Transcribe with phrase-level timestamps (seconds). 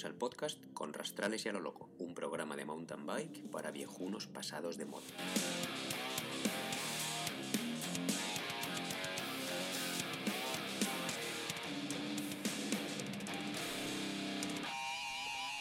[0.00, 3.70] Bienvenidos al podcast Con Rastrales y a lo Loco, un programa de mountain bike para
[3.70, 5.04] viejunos pasados de moda.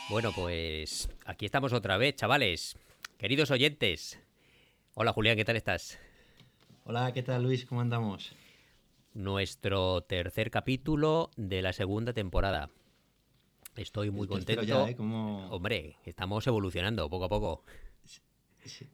[0.09, 2.77] Bueno, pues aquí estamos otra vez, chavales.
[3.17, 4.19] Queridos oyentes.
[4.93, 5.99] Hola Julián, ¿qué tal estás?
[6.85, 7.65] Hola, ¿qué tal Luis?
[7.65, 8.33] ¿Cómo andamos?
[9.13, 12.69] Nuestro tercer capítulo de la segunda temporada.
[13.81, 14.63] Estoy muy contento.
[14.63, 14.95] ya, ¿eh?
[14.95, 17.63] Como- Hombre, estamos evolucionando poco a poco.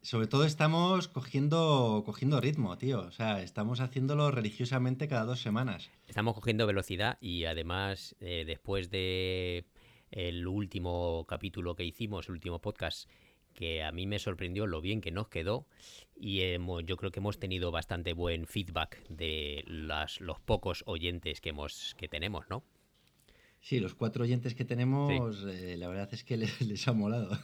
[0.00, 3.00] Sobre todo estamos cogiendo, cogiendo ritmo, tío.
[3.00, 5.90] O sea, estamos haciéndolo religiosamente cada dos semanas.
[6.06, 9.66] Estamos cogiendo velocidad y además eh, después de
[10.12, 13.10] el último capítulo que hicimos, el último podcast,
[13.54, 15.66] que a mí me sorprendió lo bien que nos quedó
[16.14, 21.40] y hemos- yo creo que hemos tenido bastante buen feedback de las, los pocos oyentes
[21.40, 22.62] que hemos que tenemos, ¿no?
[23.66, 27.36] Sí, los cuatro oyentes que tenemos, eh, la verdad es que les, les ha molado.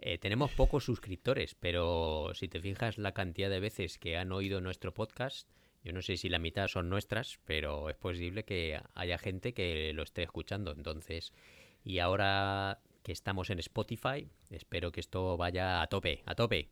[0.00, 4.60] Eh, tenemos pocos suscriptores, pero si te fijas la cantidad de veces que han oído
[4.60, 5.50] nuestro podcast,
[5.82, 9.92] yo no sé si la mitad son nuestras, pero es posible que haya gente que
[9.94, 10.70] lo esté escuchando.
[10.70, 11.32] Entonces,
[11.82, 16.68] y ahora que estamos en Spotify, espero que esto vaya a tope, a tope.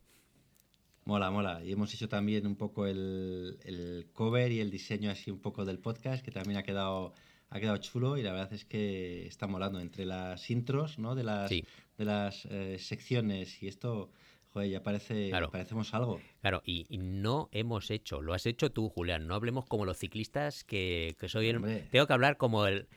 [1.03, 1.61] Mola, mola.
[1.61, 5.65] Y hemos hecho también un poco el, el cover y el diseño así un poco
[5.65, 7.13] del podcast, que también ha quedado,
[7.49, 11.15] ha quedado chulo y la verdad es que está molando entre las intros, ¿no?
[11.15, 11.63] De las, Sí.
[11.97, 14.11] de las eh, secciones y esto,
[14.53, 15.49] joder, ya parece, Claro.
[15.51, 16.19] parecemos algo.
[16.41, 19.27] Claro, y, y no hemos hecho, lo has hecho tú, Julián.
[19.27, 21.57] No hablemos como los ciclistas que, que soy el.
[21.57, 21.87] Hombre.
[21.91, 22.87] Tengo que hablar como el.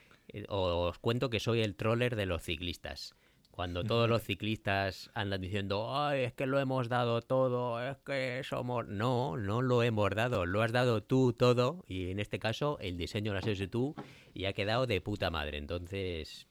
[0.47, 3.15] Os cuento que soy el troller de los ciclistas.
[3.51, 8.41] Cuando todos los ciclistas andan diciendo, ay, es que lo hemos dado todo, es que
[8.43, 8.87] somos.
[8.87, 11.83] No, no lo hemos dado, lo has dado tú todo.
[11.87, 13.93] Y en este caso, el diseño lo has hecho tú
[14.33, 15.57] y ha quedado de puta madre.
[15.57, 16.47] Entonces.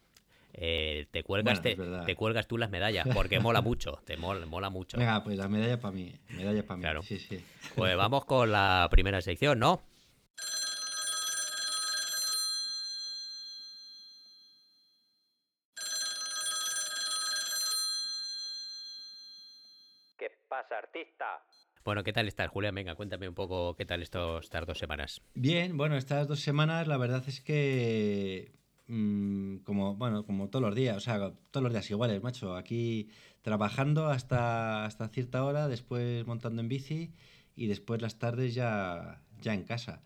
[0.53, 4.69] eh, te cuelgas Bueno, te cuelgas tú las medallas porque mola mucho te mola, mola
[4.69, 6.83] mucho Venga, pues la medalla para mí, medalla para mí.
[6.83, 7.03] Claro.
[7.03, 7.43] Sí, sí.
[7.77, 9.81] pues vamos con la primera sección, ¿no?
[20.19, 21.45] ¿Qué pasa, artista?
[21.85, 22.75] Bueno, ¿qué tal estás, Julián?
[22.75, 25.23] Venga, cuéntame un poco qué tal estos, estas dos semanas.
[25.35, 28.53] Bien, bueno, estas dos semanas la verdad es que
[28.89, 32.55] mm, como bueno, como todos los días, o sea, todos los días iguales, macho.
[32.55, 33.09] Aquí
[33.43, 37.13] trabajando hasta, hasta cierta hora, después montando en bici
[37.57, 40.03] y después las tardes ya, ya en casa.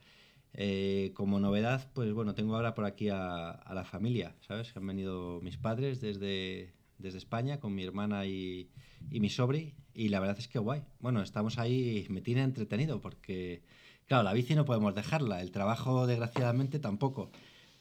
[0.53, 4.73] Eh, como novedad, pues bueno, tengo ahora por aquí a, a la familia, ¿sabes?
[4.73, 8.71] Que han venido mis padres desde, desde España con mi hermana y,
[9.11, 10.83] y mi sobri y la verdad es que guay.
[11.01, 13.63] Bueno, estamos ahí, me tiene entretenido porque,
[14.07, 17.31] claro, la bici no podemos dejarla, el trabajo desgraciadamente tampoco.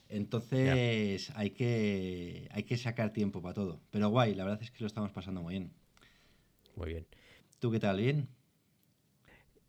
[0.08, 3.80] Entonces hay que, hay que sacar tiempo para todo.
[3.90, 5.72] Pero guay, la verdad es que lo estamos pasando muy bien.
[6.76, 7.06] Muy bien.
[7.58, 7.98] ¿Tú qué tal?
[7.98, 8.28] ¿Bien?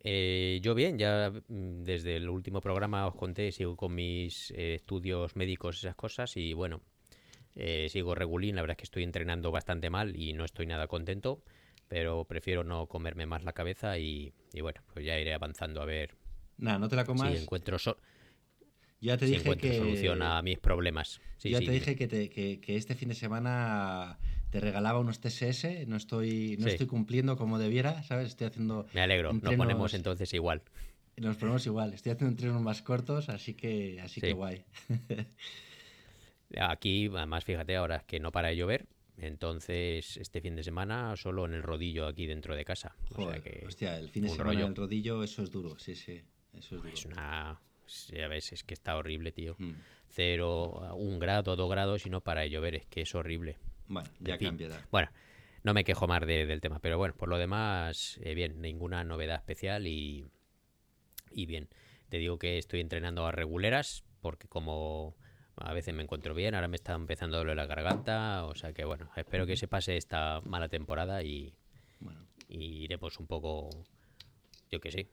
[0.07, 4.75] Eh, yo bien, ya mm, desde el último programa os conté, sigo con mis eh,
[4.75, 6.81] estudios médicos, esas cosas, y bueno,
[7.55, 10.88] eh, sigo regulín, la verdad es que estoy entrenando bastante mal y no estoy nada
[10.88, 11.41] contento,
[11.88, 15.85] pero prefiero no comerme más la cabeza y, y bueno, pues ya iré avanzando a
[15.85, 16.15] ver
[16.57, 17.31] Nada, no te la comas.
[17.38, 17.97] si encuentro, so-
[19.01, 19.77] Yo ya te si dije encuentro que...
[19.77, 21.19] solución a mis problemas.
[21.38, 24.17] Sí, ya sí, te dije que, te- que- que este fin de semana
[24.49, 28.29] te regalaba unos TSS, no estoy, no estoy cumpliendo como debiera, ¿sabes?
[28.29, 28.85] Estoy haciendo...
[28.94, 30.61] Me alegro, nos ponemos entonces igual.
[31.17, 34.27] Nos ponemos igual, estoy haciendo entrenos más cortos, así que, así Sí.
[34.27, 34.63] que guay.
[36.59, 38.85] Aquí, además, fíjate ahora que no para de llover,
[39.17, 42.95] entonces este fin de semana solo en el rodillo aquí dentro de casa.
[43.11, 44.66] O sea Joder, que hostia, el fin de semana rollo.
[44.66, 46.22] del rodillo, eso es duro, sí, sí,
[46.53, 46.94] eso es duro.
[46.94, 47.59] Es una.
[48.11, 49.56] Ya ves, es que está horrible, tío.
[49.59, 49.73] Mm.
[50.09, 53.57] Cero, un grado, dos grados y no para de llover, es que es horrible.
[53.88, 54.47] Bueno, ya En fin.
[54.50, 54.88] cambiará.
[54.91, 55.09] Bueno,
[55.63, 59.03] no me quejo más de- del tema, pero bueno, por lo demás, eh, bien, ninguna
[59.03, 60.25] novedad especial y,
[61.31, 61.68] y bien.
[62.09, 65.15] Te digo que estoy entrenando a reguleras porque como
[65.57, 68.74] a veces me encuentro bien, ahora me está empezando a doler la garganta, o sea
[68.74, 71.54] que bueno, espero que se pase esta mala temporada y,
[72.00, 73.69] Bueno, y iremos un poco,
[74.69, 75.07] yo que sé,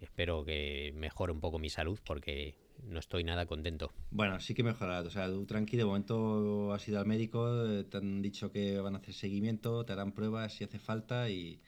[0.00, 3.92] espero que mejore un poco mi salud porque no estoy nada contento.
[4.10, 5.06] Bueno, sí que mejorará.
[5.06, 8.78] O sea, tú tranqui, de momento has ido al médico, eh, te han dicho que
[8.78, 11.60] van a hacer seguimiento, te harán pruebas si hace falta y,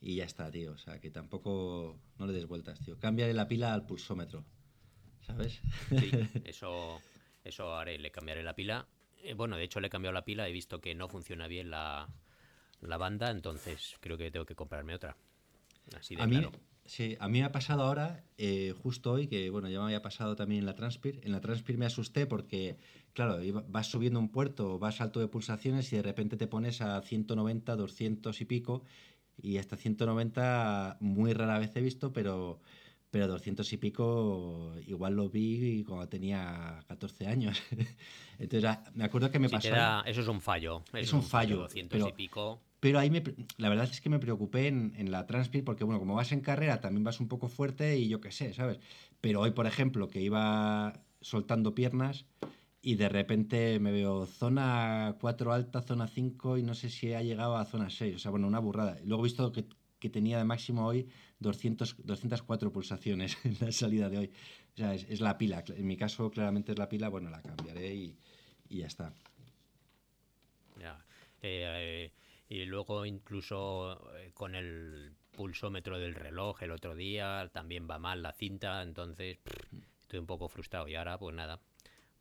[0.00, 0.72] y ya está, tío.
[0.72, 2.98] O sea, que tampoco no le des vueltas, tío.
[2.98, 4.44] Cámbiale la pila al pulsómetro,
[5.26, 5.60] ¿sabes?
[5.88, 6.10] Sí,
[6.44, 7.00] eso,
[7.44, 8.86] eso haré, le cambiaré la pila.
[9.22, 11.70] Eh, bueno, de hecho le he cambiado la pila, he visto que no funciona bien
[11.70, 12.08] la,
[12.80, 15.16] la banda, entonces creo que tengo que comprarme otra.
[15.96, 16.42] Así de A mí.
[16.84, 20.02] Sí, a mí me ha pasado ahora, eh, justo hoy, que bueno, ya me había
[20.02, 21.20] pasado también en la Transpir.
[21.22, 22.76] En la Transpir me asusté porque,
[23.12, 27.00] claro, vas subiendo un puerto, vas alto de pulsaciones y de repente te pones a
[27.00, 28.84] 190, 200 y pico.
[29.40, 32.60] Y hasta 190 muy rara vez he visto, pero,
[33.12, 37.62] pero 200 y pico igual lo vi cuando tenía 14 años.
[38.38, 39.68] Entonces, ah, me acuerdo que me pasó.
[40.06, 40.82] eso es un fallo.
[40.94, 41.58] Es, un, fallo.
[41.58, 42.62] 200 y pico.
[42.80, 43.22] Pero ahí me,
[43.58, 46.40] la verdad es que me preocupé en, en la Transpir porque, bueno, como vas en
[46.40, 48.78] carrera también vas un poco fuerte y yo qué sé, ¿sabes?
[49.20, 52.24] Pero hoy, por ejemplo, que iba soltando piernas
[52.80, 57.20] y de repente me veo zona 4 alta, zona 5 y no sé si ha
[57.20, 58.16] llegado a zona 6.
[58.16, 58.96] O sea, bueno, una burrada.
[59.04, 59.66] Luego he visto que,
[60.02, 61.06] que tenía de máximo hoy
[61.38, 64.32] 200, 204 pulsaciones en la salida de hoy.
[64.74, 65.62] O sea, es, la pila.
[65.68, 67.08] En mi caso, claramente es la pila.
[67.08, 68.18] Bueno, la cambiaré y,
[68.68, 69.14] y ya está.
[70.80, 71.04] Ya.
[71.40, 72.12] Eh, eh
[72.48, 78.20] y luego incluso eh, con el pulsómetro del reloj el otro día también va mal
[78.20, 79.38] la cinta, entonces
[80.02, 81.60] estoy un poco frustrado y ahora pues nada,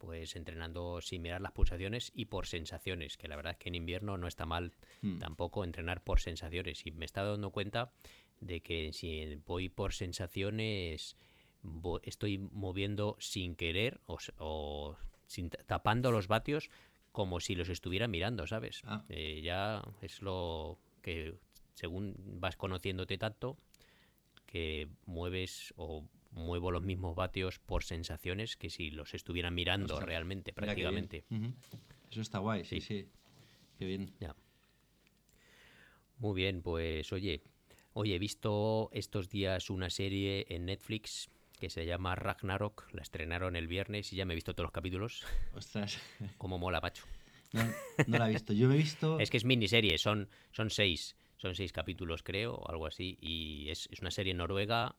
[0.02, 3.76] pues entrenando sin mirar las pulsaciones y por sensaciones, que la verdad es que en
[3.76, 5.20] invierno no está mal hmm.
[5.20, 7.94] tampoco entrenar por sensaciones y me está dando cuenta
[8.40, 11.18] de que si voy por sensaciones
[12.02, 16.72] estoy moviendo sin querer o, sin, tapando los vatios
[17.12, 18.82] como si los estuviera mirando, ¿sabes?
[18.86, 19.06] Ah.
[19.10, 21.36] Eh, ya es lo que
[21.76, 23.58] según vas conociéndote tanto
[24.48, 30.54] que mueves o muevo los mismos vatios por sensaciones que si los estuviera mirando realmente,
[30.54, 31.26] prácticamente.
[32.10, 33.08] Eso está guay, sí, sí.
[33.78, 34.14] Qué bien.
[34.20, 34.36] Ya.
[36.18, 37.42] Muy bien, pues oye,
[37.94, 41.30] oye, he visto estos días una serie en Netflix
[41.60, 42.88] que se llama Ragnarok.
[42.94, 45.26] La estrenaron el viernes y ya me he visto todos los capítulos.
[45.54, 46.00] Ostras.
[46.38, 47.06] Como mola, macho.
[47.54, 48.54] No, la he visto.
[48.54, 49.20] Yo me he visto.
[49.20, 51.16] Es que es miniserie, son, son seis.
[51.38, 53.18] Son seis capítulos, creo, algo así.
[53.20, 54.96] Y es, es una serie noruega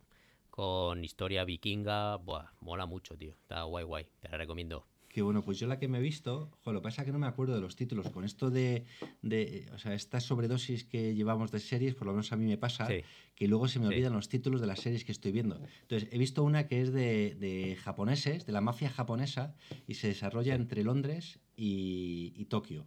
[0.52, 2.16] con historia vikinga.
[2.18, 3.32] Buah, mola mucho, tío.
[3.32, 4.06] Está guay, guay.
[4.20, 4.86] Te la recomiendo.
[5.08, 7.18] Que bueno, pues yo la que me he visto, lo que pasa es que no
[7.18, 8.10] me acuerdo de los títulos.
[8.10, 8.84] Con esto de,
[9.22, 12.58] de o sea, esta sobredosis que llevamos de series, por lo menos a mí me
[12.58, 12.86] pasa,
[13.34, 15.58] que luego se me olvidan los títulos de las series que estoy viendo.
[15.82, 19.54] Entonces, he visto una que es de, de japoneses, de la mafia japonesa,
[19.86, 22.86] y se desarrolla entre Londres y, y Tokio.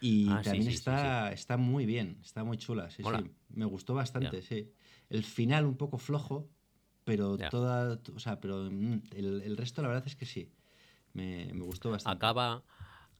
[0.00, 2.90] Y ah, también está, está muy bien, está muy chula.
[2.90, 3.30] Sí, sí.
[3.50, 4.72] Me gustó bastante, sí.
[5.08, 6.48] El final un poco flojo,
[7.04, 7.98] pero toda.
[8.14, 10.50] O sea, pero mm, el, el, resto, la verdad es que sí.
[11.14, 12.16] Me, gustó bastante.
[12.16, 12.62] Acaba,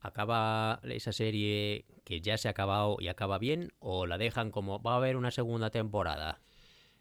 [0.00, 4.82] acaba esa serie que ya se ha acabado y acaba bien o la dejan como
[4.82, 6.40] va a haber una segunda temporada.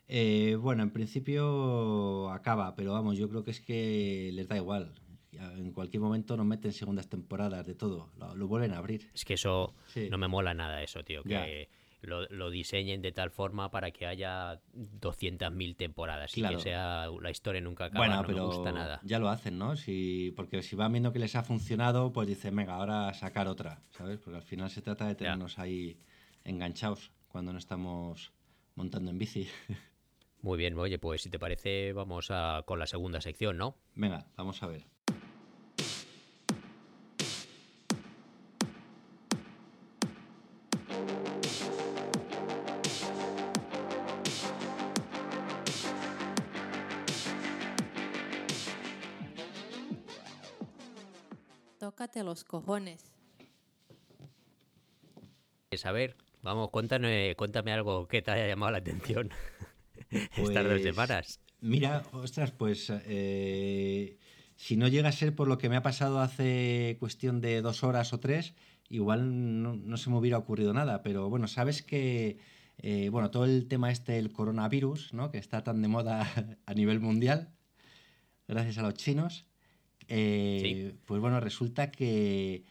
[0.08, 4.94] Eh, bueno, en principio acaba, pero vamos, yo creo que es que les da igual.
[5.32, 9.10] En cualquier momento nos meten segundas temporadas de todo, lo, vuelven a abrir.
[9.14, 9.74] Es que eso
[10.10, 11.24] no me mola nada, eso, tío.
[11.24, 11.70] Que,
[12.02, 17.62] lo, diseñen de tal forma para que haya 200.000 temporadas y que sea la historia
[17.62, 19.00] nunca acaba, bueno, no pero me gusta nada.
[19.04, 19.76] Ya lo hacen, ¿no?
[19.76, 23.82] Si, porque si van viendo que les ha funcionado, pues dicen, venga, ahora sacar otra,
[23.92, 24.20] ¿sabes?
[24.20, 26.00] Porque al final se trata de tenernos ahí
[26.44, 28.34] enganchados cuando no estamos
[28.76, 29.48] montando en bici.
[30.42, 33.78] Muy bien, oye, pues si te parece, vamos a, con la segunda sección, ¿no?
[33.94, 34.91] Venga, vamos a ver.
[52.24, 53.12] Los cojones.
[55.86, 59.30] A ver, vamos, cuéntame, cuéntame algo que te haya llamado la atención
[60.10, 61.40] estas dos pues, semanas.
[61.62, 64.18] Mira, ostras, pues eh,
[64.56, 67.84] si no llega a ser por lo que me ha pasado hace cuestión de dos
[67.84, 68.54] horas o tres,
[68.90, 72.40] igual no, se me hubiera ocurrido nada, pero bueno, sabes que,
[72.80, 75.32] eh, bueno, todo el tema este del coronavirus, ¿no?
[75.32, 76.28] Que está tan de moda
[76.66, 77.54] a nivel mundial,
[78.48, 79.46] gracias a los chinos,
[80.14, 82.66] eh, pues bueno, resulta que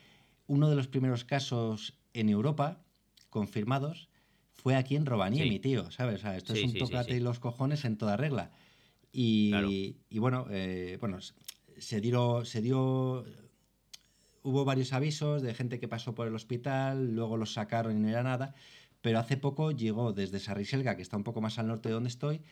[0.46, 2.82] uno de los primeros casos en Europa
[3.30, 4.10] confirmados
[4.52, 6.22] fue aquí en Rovaniemi, tío, ¿sabes?
[6.22, 8.50] esto es un tocate y los cojones en toda regla.
[9.10, 11.18] Y, bueno, eh, bueno,
[11.78, 13.24] se dio, se dio,
[14.42, 18.08] hubo varios avisos de gente que pasó por el hospital, luego los sacaron y no
[18.08, 18.54] era nada,
[19.00, 22.10] pero hace poco llegó desde Sarriselga, que está un poco más al norte de donde
[22.10, 22.42] estoy,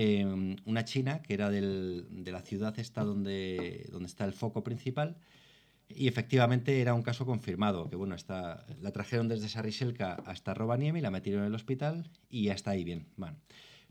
[0.00, 4.62] Em, una china que era del, de la ciudad esta donde, donde está el foco
[4.62, 5.16] principal
[5.88, 11.00] y efectivamente era un caso confirmado, que bueno, está, la trajeron desde Sariselka hasta Rovaniemi,
[11.00, 13.08] la metieron en el hospital y ya está ahí bien.
[13.16, 13.38] Bueno,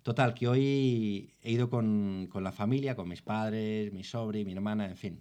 [0.02, 4.54] total, que hoy he ido con, con la familia, con mis padres, mi sobri, mi
[4.54, 5.20] hermana, en fin.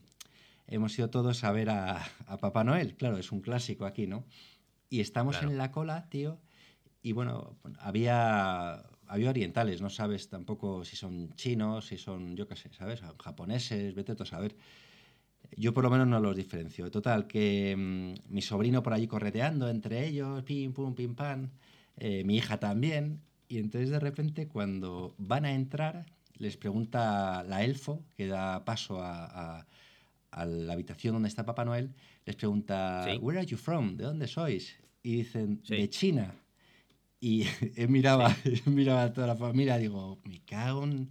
[0.68, 4.24] Hemos ido todos a ver a, a Papá Noel, claro, es un clásico aquí, ¿no?
[4.88, 6.38] Y estamos en la cola, tío,
[7.02, 12.56] y bueno, había había orientales, no sabes tampoco si son chinos, si son, yo qué
[12.56, 13.00] sé, ¿sabes?
[13.22, 14.56] Japoneses, vete tú a saber.
[15.56, 16.90] Yo por lo menos no los diferencio.
[16.90, 21.50] Total, que mm, mi sobrino por allí correteando entre ellos, pim, pum, pim, pam,
[21.96, 26.04] eh, mi hija también, y entonces de repente cuando van a entrar,
[26.36, 29.66] les pregunta la elfo, que da paso a, a,
[30.32, 31.94] a la habitación donde está Papá Noel,
[32.26, 33.16] les pregunta, Sí.
[33.18, 33.96] ¿Where are you from?
[33.96, 34.76] ¿De dónde sois?
[35.02, 35.76] Y dicen, Sí.
[35.76, 36.34] de China.
[37.20, 37.44] Y
[37.76, 41.08] él miraba, él miraba a toda la familia, digo, me cago en...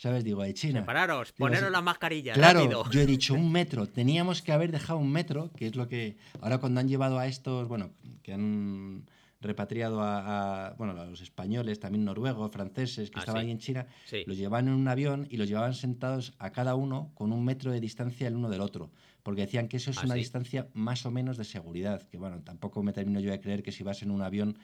[0.00, 0.22] ¿Sabes?
[0.22, 0.78] Digo, de China.
[0.82, 2.88] Separaros, poneros las mascarillas, Claro, rápido.
[2.88, 3.88] yo he dicho un metro.
[3.88, 6.16] Teníamos que haber dejado un metro, que es lo que.
[6.40, 7.90] Ahora, cuando han llevado a estos, bueno,
[8.22, 9.06] que han
[9.40, 13.46] repatriado a, a, bueno, a los españoles, también noruegos, franceses, que Ah, estaban sí.
[13.46, 14.22] ahí en China, Sí.
[14.24, 17.72] los llevaban en un avión y los llevaban sentados a cada uno con un metro
[17.72, 18.92] de distancia el uno del otro.
[19.24, 20.20] Porque decían que eso es Ah, una sí.
[20.20, 22.02] distancia más o menos de seguridad.
[22.08, 24.56] Que bueno, tampoco me termino yo de creer que si vas en un avión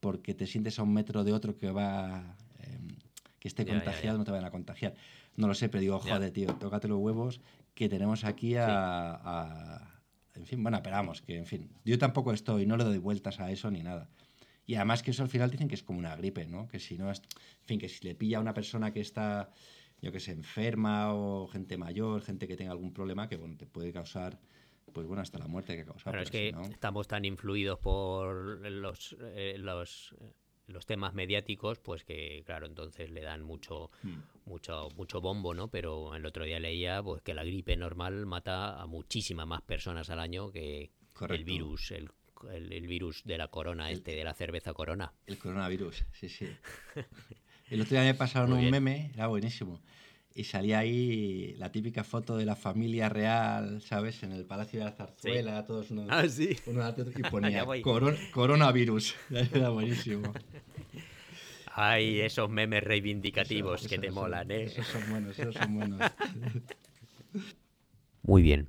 [0.00, 2.36] porque te sientes a un metro de otro que va.
[2.58, 2.88] em,
[3.38, 4.94] que esté contagiado, no te vayan a contagiar.
[5.36, 7.40] No lo sé, pero digo, joder, tío, tócate los huevos
[7.74, 10.00] que tenemos aquí a, a-
[10.34, 11.70] En fin, bueno, esperamos, que en fin.
[11.84, 14.08] Yo tampoco estoy, no le doy vueltas a eso ni nada.
[14.66, 16.68] Y además que eso al final dicen que es como una gripe, ¿no?
[16.68, 17.18] Que si no es...
[17.62, 19.50] En fin, que si le pilla a una persona que está,
[20.00, 23.66] yo que sé, enferma o gente mayor, gente que tenga algún problema, que bueno, te
[23.66, 24.38] puede causar,
[24.92, 26.04] pues bueno, hasta la muerte que causa.
[26.10, 28.34] Claro, es pero que estamos tan influidos por
[28.70, 30.14] los, eh, los,
[30.66, 34.20] los temas mediáticos, pues que, claro, entonces le dan mucho, Hmm.
[34.46, 35.68] mucho, mucho bombo, ¿no?
[35.68, 40.10] Pero el otro día leía pues, que la gripe normal mata a muchísimas más personas
[40.10, 40.90] al año que
[41.28, 42.10] el virus, el,
[42.52, 45.12] el- el virus de la corona, El- este, de la cerveza corona.
[45.26, 46.46] El coronavirus, sí, sí.
[47.70, 49.80] El otro día me pasaron un meme, era buenísimo.
[50.40, 54.22] Y salía ahí la típica foto de la familia real, ¿sabes?
[54.22, 56.56] En el Palacio de la Zarzuela, todos unos, Ah, sí.
[56.64, 56.82] uno
[57.14, 57.66] y ponía.
[57.82, 59.14] "Coron- coronavirus.
[59.52, 60.32] Era buenísimo.
[61.74, 64.62] Ay, esos memes reivindicativos Eso- que eso- te eso- molan, ¿eh?
[64.62, 66.00] Esos son buenos, esos son buenos.
[68.22, 68.68] Muy bien.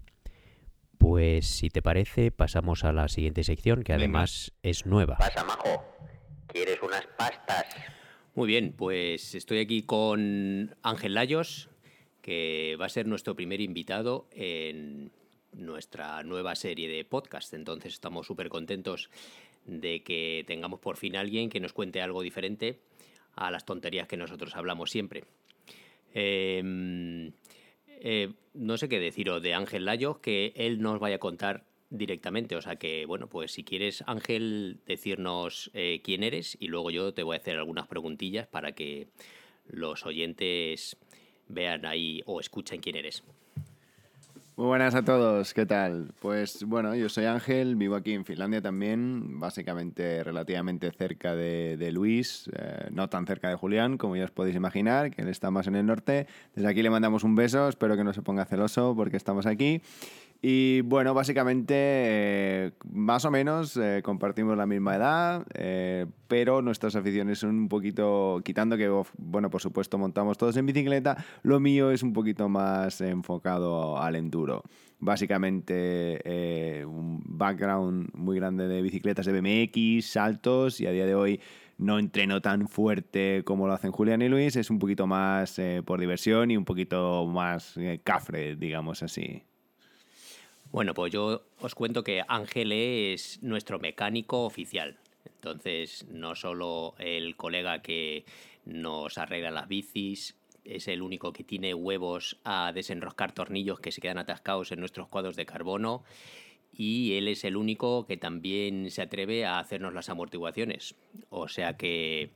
[0.98, 4.04] Pues si te parece, pasamos a la siguiente sección, que Venga.
[4.04, 5.16] además es nueva.
[5.18, 5.86] Pasa, majo.
[6.48, 7.66] ¿Quieres unas pastas?
[8.34, 11.70] Muy bien, pues estoy aquí con Ángel Layos,
[12.22, 15.12] que va a ser nuestro primer invitado en
[15.52, 17.54] nuestra nueva serie de podcast.
[17.54, 19.10] Entonces estamos súper contentos
[19.66, 22.80] de que tengamos por fin a alguien que nos cuente algo diferente
[23.36, 25.26] a las tonterías que nosotros hablamos siempre.
[26.14, 27.32] Eh,
[27.88, 32.56] eh, no sé qué deciros de Ángel Layos, que él nos vaya a contar directamente.
[32.56, 37.14] O sea que, bueno, pues si quieres, Ángel, decirnos eh, quién eres y luego yo
[37.14, 39.10] te voy a hacer algunas preguntillas para que
[39.68, 40.98] los oyentes
[41.48, 43.24] vean ahí o escuchen quién eres.
[44.58, 46.12] Muy buenas a todos, ¿qué tal?
[46.20, 51.92] Pues bueno, yo soy Ángel, vivo aquí en Finlandia también, básicamente relativamente cerca de, de
[51.92, 55.52] Luis, eh, no tan cerca de Julián, como ya os podéis imaginar, que él está
[55.52, 56.28] más en el norte.
[56.54, 59.82] Desde aquí le mandamos un beso, espero que no se ponga celoso porque estamos aquí.
[60.44, 66.96] Y bueno, básicamente, eh, más o menos eh, compartimos la misma edad, eh, pero nuestras
[66.96, 71.92] aficiones son un poquito, quitando que, bueno, por supuesto, montamos todos en bicicleta, lo mío
[71.92, 74.64] es un poquito más enfocado al enduro.
[74.98, 81.40] Básicamente, un background muy grande de bicicletas de BMX, saltos, y a día de hoy
[81.78, 86.00] no entreno tan fuerte como lo hacen Julián y Luis, es un poquito más por
[86.00, 89.44] diversión y un poquito más cafre, digamos así.
[90.72, 94.98] Bueno, pues yo os cuento que Ángel es nuestro mecánico oficial.
[95.26, 98.24] Entonces, no solo el colega que
[98.64, 104.00] nos arregla las bicis, es el único que tiene huevos a desenroscar tornillos que se
[104.00, 106.04] quedan atascados en nuestros cuadros de carbono.
[106.72, 110.96] Y él es el único que también se atreve a hacernos las amortiguaciones.
[111.30, 112.32] O sea que,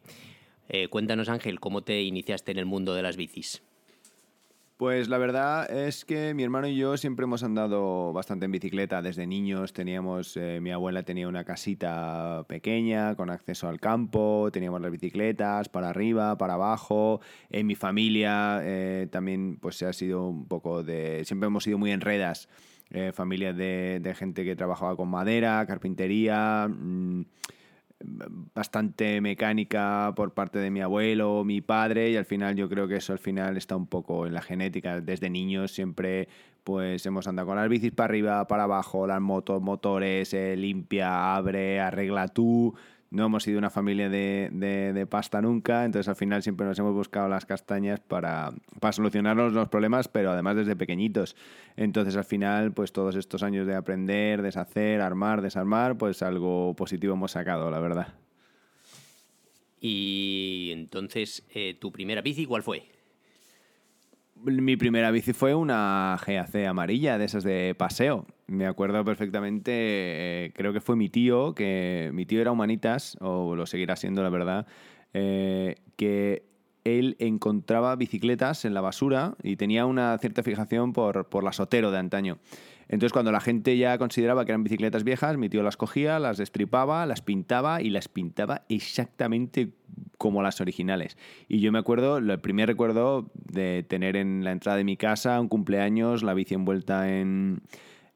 [0.67, 3.63] eh, cuéntanos Ángel, ¿cómo te iniciaste en el mundo de las bicis?
[4.77, 9.01] Pues la verdad es que mi hermano y yo siempre hemos andado bastante en bicicleta.
[9.01, 14.81] Desde niños teníamos, eh, mi abuela tenía una casita pequeña con acceso al campo, teníamos
[14.81, 17.21] las bicicletas para arriba, para abajo.
[17.49, 21.77] En mi familia eh, también pues se ha sido un poco de, siempre hemos sido
[21.77, 22.49] muy enredas.
[22.91, 26.67] Eh, familia de, de gente que trabajaba con madera, carpintería.
[26.67, 27.21] mm,
[27.99, 32.97] bastante mecánica por parte de mi abuelo, mi padre, y al final yo creo que
[32.97, 35.01] eso al final está un poco en la genética.
[35.01, 36.27] Desde niños siempre
[36.63, 41.35] pues hemos andado con las bicis para arriba, para abajo, las motos, motores, eh, limpia,
[41.35, 42.75] abre, arregla tú.
[43.11, 46.93] No hemos sido una familia de, de- pasta nunca, entonces al final siempre nos hemos
[46.93, 51.35] buscado las castañas para, para solucionarnos los problemas, pero además desde pequeñitos.
[51.77, 57.13] Entonces al final, pues todos estos años de aprender, deshacer, armar, desarmar, pues algo positivo
[57.13, 58.07] hemos sacado, la verdad.
[59.79, 62.94] Y entonces, eh, ¿tu primera bici cuál fue?
[64.45, 68.27] Mi primera bici fue una GAC amarilla, de esas de paseo.
[68.45, 73.55] Me acuerdo perfectamente, eh, creo que fue mi tío, que mi tío era humanitas, o
[73.55, 74.67] lo seguirá siendo la verdad,
[75.13, 76.45] eh, que
[76.83, 81.51] él encontraba bicicletas en la basura y tenía una cierta fijación por, por la
[81.89, 82.37] de antaño.
[82.87, 86.37] Entonces, cuando la gente ya consideraba que eran bicicletas viejas, mi tío las cogía, las
[86.37, 89.73] destripaba, las pintaba y las pintaba exactamente
[90.17, 91.17] como las originales.
[91.47, 95.39] Y yo me acuerdo, el primer recuerdo de tener en la entrada de mi casa
[95.41, 97.61] un cumpleaños, la bici envuelta en,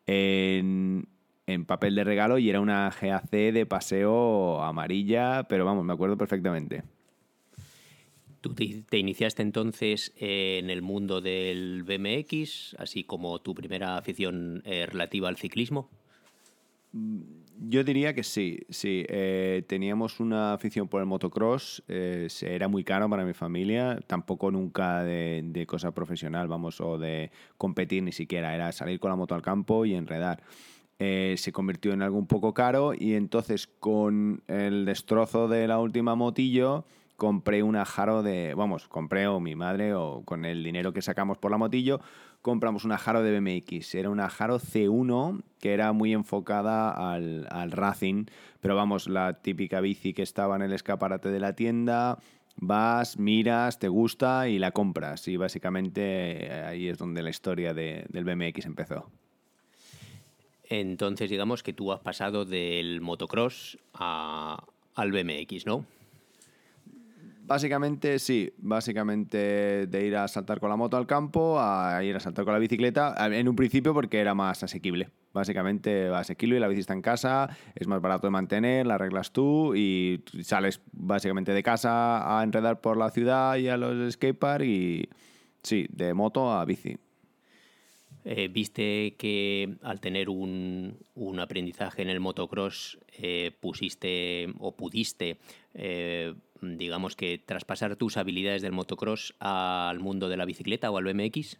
[0.05, 1.07] en,
[1.47, 6.17] en papel de regalo y era una GAC de paseo amarilla, pero vamos, me acuerdo
[6.17, 6.83] perfectamente.
[8.41, 14.61] ¿Tú te, te iniciaste entonces en el mundo del BMX, así como tu primera afición
[14.65, 15.89] eh, relativa al ciclismo?
[17.61, 19.05] Yo diría que sí, sí.
[19.09, 24.49] Eh, teníamos una afición por el motocross, eh, era muy caro para mi familia, tampoco
[24.49, 29.17] nunca de, de cosa profesional, vamos, o de competir ni siquiera, era salir con la
[29.17, 30.41] moto al campo y enredar.
[31.01, 35.79] Eh, se convirtió en algo un poco caro y entonces con el destrozo de la
[35.79, 36.83] última motillo
[37.19, 41.37] compré una Jaro de, vamos, compré o mi madre o con el dinero que sacamos
[41.37, 42.01] por la motillo,
[42.41, 43.93] compramos una Jaro de BMX.
[43.93, 48.25] Era una Jaro C1 que era muy enfocada al, al racing,
[48.61, 52.17] pero vamos, la típica bici que estaba en el escaparate de la tienda,
[52.55, 55.27] vas, miras, te gusta y la compras.
[55.27, 59.11] Y básicamente eh, ahí es donde la historia de- del BMX empezó.
[60.71, 64.63] Entonces, digamos que tú has pasado del motocross a-
[64.95, 65.85] al BMX, ¿no?
[67.49, 72.19] Básicamente sí, básicamente de ir a saltar con la moto al campo a ir a
[72.19, 75.09] saltar con la bicicleta, en un principio porque era más asequible.
[75.33, 79.73] Básicamente asequible, la bici está en casa, es más barato de mantener, la arreglas tú
[79.73, 85.09] y sales básicamente de casa a enredar por la ciudad y a los skatepark y
[85.63, 86.99] sí, de moto a bici.
[88.25, 95.37] Eh, ¿Viste que al tener un, un aprendizaje en el motocross eh, pusiste o pudiste,
[95.73, 101.05] eh, digamos que traspasar tus habilidades del motocross al mundo de la bicicleta o al
[101.05, 101.59] BMX?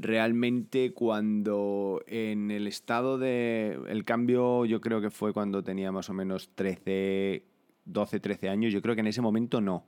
[0.00, 6.08] realmente cuando en el estado de el cambio yo creo que fue cuando tenía más
[6.08, 7.42] o menos 13
[7.84, 9.86] 12 13 años yo creo que en ese momento no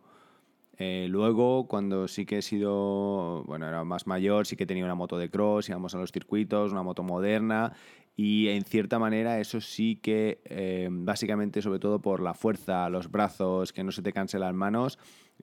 [0.83, 4.95] Eh, luego cuando sí que he sido bueno era más mayor sí que tenía una
[4.95, 7.75] moto de cross íbamos a los circuitos una moto moderna
[8.17, 13.11] y en cierta manera eso sí que eh, básicamente sobre todo por la fuerza los
[13.11, 14.99] brazos que no se te cansen las manos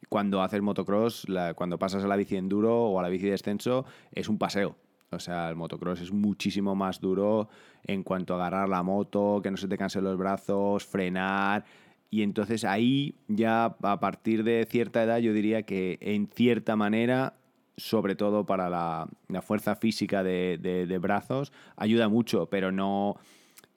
[0.09, 3.85] cuando haces motocross, cuando pasas a la bici enduro o a la bici de descenso,
[4.11, 4.75] es un paseo.
[5.09, 7.47] O sea, el motocross es muchísimo más duro
[7.85, 11.63] en cuanto a agarrar la moto, que no se te cansen los brazos, frenar.
[12.09, 17.33] Y entonces ahí ya a partir de cierta edad yo diría que en cierta manera,
[17.75, 23.17] sobre todo para la, la fuerza física de, de- de brazos, ayuda mucho, pero no,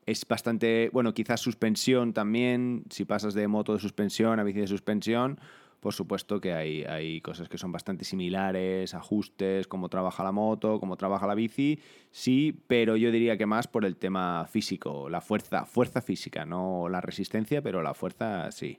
[0.07, 4.67] es bastante, bueno, quizás suspensión también, si pasas de moto de suspensión a bici de
[4.69, 5.39] suspensión,
[5.81, 10.79] por supuesto que hay, hay cosas que son bastante similares, ajustes, cómo trabaja la moto,
[10.79, 15.23] cómo trabaja la bici, sí, pero yo diría que más por el tema físico, la
[15.23, 18.79] fuerza, fuerza física, no la resistencia, pero la fuerza sí.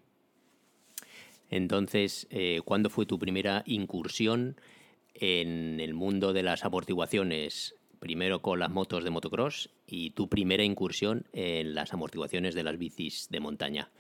[1.50, 4.56] Entonces, eh, ¿cuándo fue tu primera incursión
[5.16, 7.76] en el mundo de las amortiguaciones?
[8.00, 12.78] Primero con las motos de motocross y tu primera incursión en las amortiguaciones de las
[12.78, 13.92] bicis de montaña.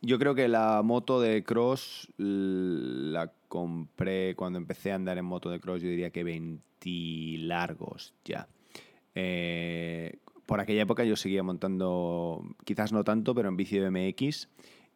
[0.00, 5.50] Yo creo que la moto de cross la compré cuando empecé a andar en moto
[5.50, 6.62] de cross, yo diría que 20
[7.38, 8.48] largos ya.
[9.14, 14.48] Eh, por aquella época yo seguía montando, quizás no tanto, pero en bici de BMX.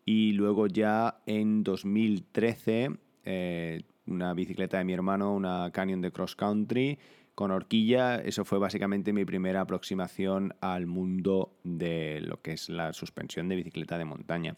[0.05, 2.91] Y luego ya en 2013,
[3.25, 6.99] eh, una bicicleta de mi hermano, una Canyon de cross country
[7.35, 8.17] con horquilla.
[8.17, 13.57] Eso fue básicamente mi primera aproximación al mundo de lo que es la suspensión de
[13.57, 14.57] bicicleta de montaña.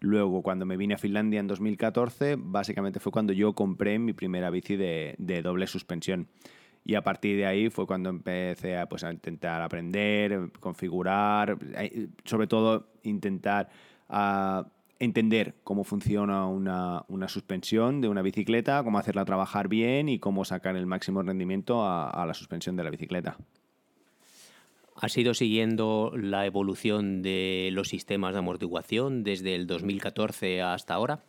[0.00, 4.48] Luego, cuando me vine a Finlandia en 2014, básicamente fue cuando yo compré mi primera
[4.48, 6.28] bici de, doble suspensión.
[6.84, 12.08] Y a partir de ahí fue cuando empecé a, pues, a intentar aprender, configurar, eh,
[12.24, 13.68] sobre todo intentar
[14.08, 14.66] ah,
[14.98, 20.46] entender cómo funciona una, una suspensión de una bicicleta, cómo hacerla trabajar bien y cómo
[20.46, 23.36] sacar el máximo rendimiento a, a la suspensión de la bicicleta.
[25.00, 31.24] ¿Has ido siguiendo la evolución de los sistemas de amortiguación desde el 2014 hasta ahora?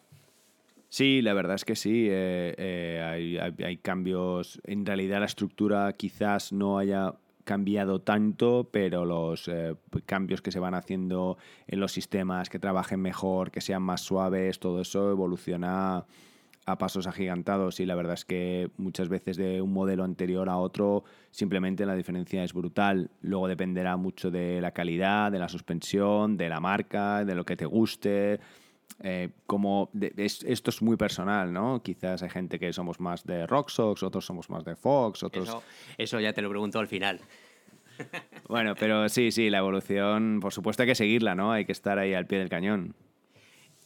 [0.90, 2.08] Sí, la verdad es que sí.
[2.10, 4.60] eh, eh, hay, cambios.
[4.66, 7.14] En realidad la estructura quizás no haya
[7.46, 13.00] cambiado tanto, pero los eh, cambios que se van haciendo en los sistemas, que trabajen
[13.00, 16.06] mejor, que sean más suaves, todo eso evoluciona
[16.66, 20.58] a pasos agigantados y la verdad es que muchas veces de un modelo anterior a
[20.58, 23.10] otro simplemente la diferencia es brutal.
[23.22, 27.58] Luego dependerá mucho de la calidad, de la suspensión, de la marca, de lo que
[27.58, 28.40] te guste.
[29.04, 31.82] Eh, como esto es muy personal, ¿no?
[31.82, 35.48] Quizás hay gente que somos más de Rocksox, otros somos más de Fox, otros...
[35.48, 35.64] Eso,
[35.98, 37.20] eso ya te lo pregunto al final.
[38.48, 41.52] Bueno, pero sí, sí, la evolución, por supuesto hay que seguirla, ¿no?
[41.52, 42.96] Hay que estar ahí al pie del cañón.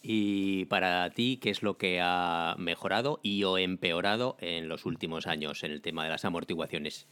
[0.08, 5.26] Y para ti, ¿qué es lo que ha mejorado y o empeorado en los últimos
[5.26, 7.08] años en el tema de las amortiguaciones?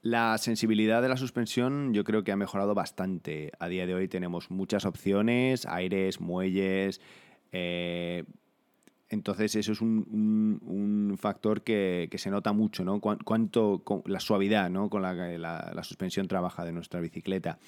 [0.00, 3.50] La sensibilidad de la suspensión yo creo que ha mejorado bastante.
[3.58, 7.00] A día de hoy tenemos muchas opciones, aires, muelles.
[7.50, 8.22] Eh,
[9.08, 13.00] entonces eso es un, factor que, se nota mucho, ¿no?
[13.00, 14.88] Cuánto, la suavidad ¿no?
[14.88, 17.58] con la que la, suspensión trabaja de nuestra bicicleta.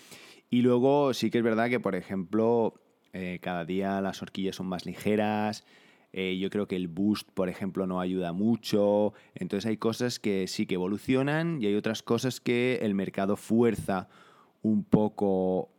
[0.51, 2.75] Y luego sí que es verdad que, por ejemplo,
[3.13, 5.65] eh, cada día las horquillas son más ligeras,
[6.13, 9.15] eh, yo creo que el boost, por ejemplo, no ayuda mucho.
[9.35, 14.09] Entonces hay cosas que sí que evolucionan y hay otras cosas que el mercado fuerza
[14.63, 15.71] un poco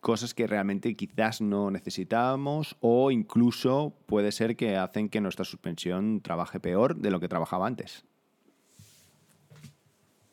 [0.00, 6.20] cosas que realmente quizás no necesitábamos o incluso puede ser que hacen que nuestra suspensión
[6.22, 8.04] trabaje peor de lo que trabajaba antes.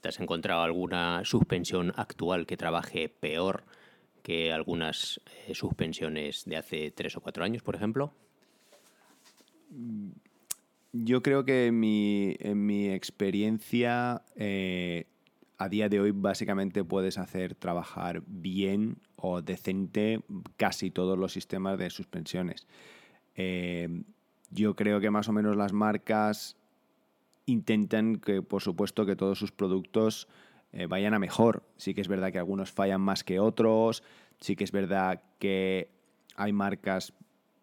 [0.02, 3.64] ¿Te has encontrado alguna suspensión actual que trabaje peor
[4.30, 8.14] que algunas eh, suspensiones de hace tres o cuatro años, por ejemplo?
[10.94, 15.08] Yo creo que en mi, experiencia, eh,
[15.58, 20.22] a día de hoy básicamente puedes hacer trabajar bien o decente
[20.58, 22.68] casi todos los sistemas de suspensiones.
[23.34, 24.04] Eh,
[24.52, 26.56] yo creo que más o menos las marcas
[27.48, 30.28] intentan que, por supuesto, que todos sus productos
[30.74, 31.64] eh, vayan a mejor.
[31.78, 34.04] Sí que es verdad que algunos fallan más que otros,
[34.40, 35.92] sí que es verdad que
[36.36, 37.14] hay marcas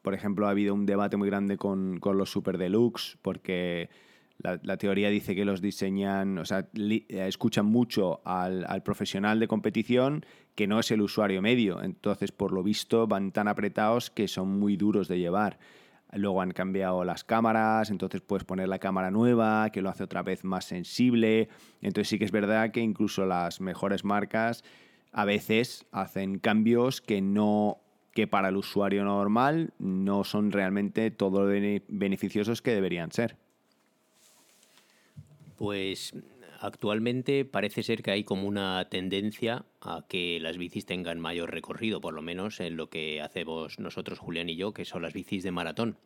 [0.07, 3.91] por ejemplo, ha habido un debate muy grande con, los Super Deluxe, porque
[4.39, 6.69] la, teoría dice que los diseñan, o sea,
[7.09, 11.83] escuchan mucho al, profesional de competición que no es el usuario medio.
[11.83, 15.59] Entonces, por lo visto, van tan apretados que son muy duros de llevar.
[16.17, 20.23] Luego han cambiado las cámaras, entonces puedes poner la cámara nueva, que lo hace otra
[20.23, 21.49] vez más sensible.
[21.83, 24.65] Entonces sí que es verdad que incluso las mejores marcas
[25.13, 27.81] a veces hacen cambios que no
[28.13, 33.37] que para el usuario normal no son realmente todo lo beneficiosos que deberían ser.
[35.59, 36.15] Pues
[36.61, 42.01] actualmente parece ser que hay como una tendencia a que las bicis tengan mayor recorrido,
[42.01, 45.43] por lo menos en lo que hacemos nosotros, Julián y yo, que son las bicis
[45.43, 45.99] de maratón.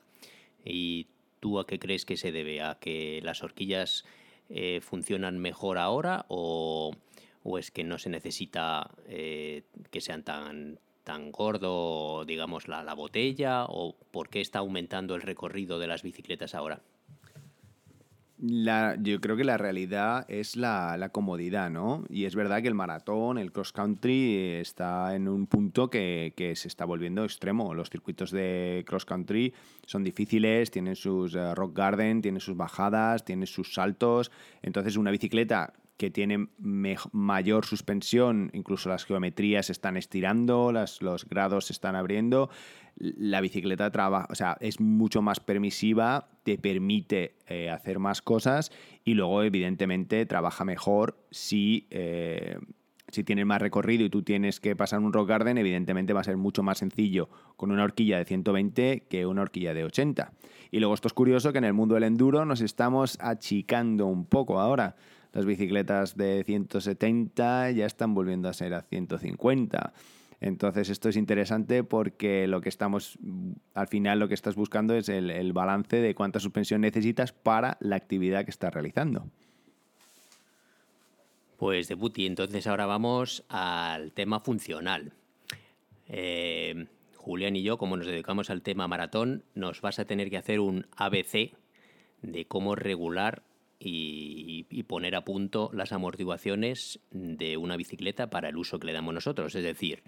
[0.64, 1.08] ¿Y
[1.40, 2.60] tú a qué crees que se debe?
[2.62, 4.04] ¿A que las horquillas
[4.48, 6.92] eh, funcionan mejor ahora o,
[7.58, 13.64] es que no se necesita eh, que sean tan, tan gordo, digamos, la, la botella
[13.64, 16.82] o por qué está aumentando el recorrido de las bicicletas ahora?
[18.42, 22.05] La, yo creo que la realidad es la, la, comodidad, ¿no?
[22.09, 26.57] Y es verdad que el maratón, el cross country, está en un punto que, que,
[26.57, 27.74] se está volviendo extremo.
[27.74, 29.53] Los circuitos de cross country
[29.85, 34.31] son difíciles, tienen sus eh, rock garden, tienen sus bajadas, tienen sus saltos.
[34.62, 41.74] Entonces, una bicicleta que tiene mayor suspensión, incluso las geometrías están estirando, los grados se
[41.74, 42.48] están abriendo.
[42.96, 48.72] La bicicleta trabaja, o sea, es mucho más permisiva, te permite eh, hacer más cosas
[49.04, 52.56] y luego, evidentemente, trabaja mejor si, eh,
[53.08, 56.24] si tienes más recorrido y tú tienes que pasar un rock garden, evidentemente va a
[56.24, 60.32] ser mucho más sencillo con una horquilla de 120 que una horquilla de 80.
[60.70, 64.24] Y luego esto es curioso que en el mundo del enduro nos estamos achicando un
[64.24, 64.96] poco ahora
[65.32, 69.92] las bicicletas de 170 ya están volviendo a ser a 150.
[70.40, 73.18] Entonces esto es interesante porque lo que estamos,
[73.74, 77.96] al final lo que estás buscando es el, balance de cuánta suspensión necesitas para la
[77.96, 79.26] actividad que estás realizando.
[81.58, 85.12] Pues de Buti, entonces ahora vamos al tema funcional.
[86.08, 90.38] Eh, Julián y yo, como nos dedicamos al tema maratón, nos vas a tener que
[90.38, 91.52] hacer un ABC
[92.22, 93.42] de cómo regular
[93.80, 99.14] y, poner a punto las amortiguaciones de una bicicleta para el uso que le damos
[99.14, 99.54] nosotros.
[99.54, 100.02] Es decir,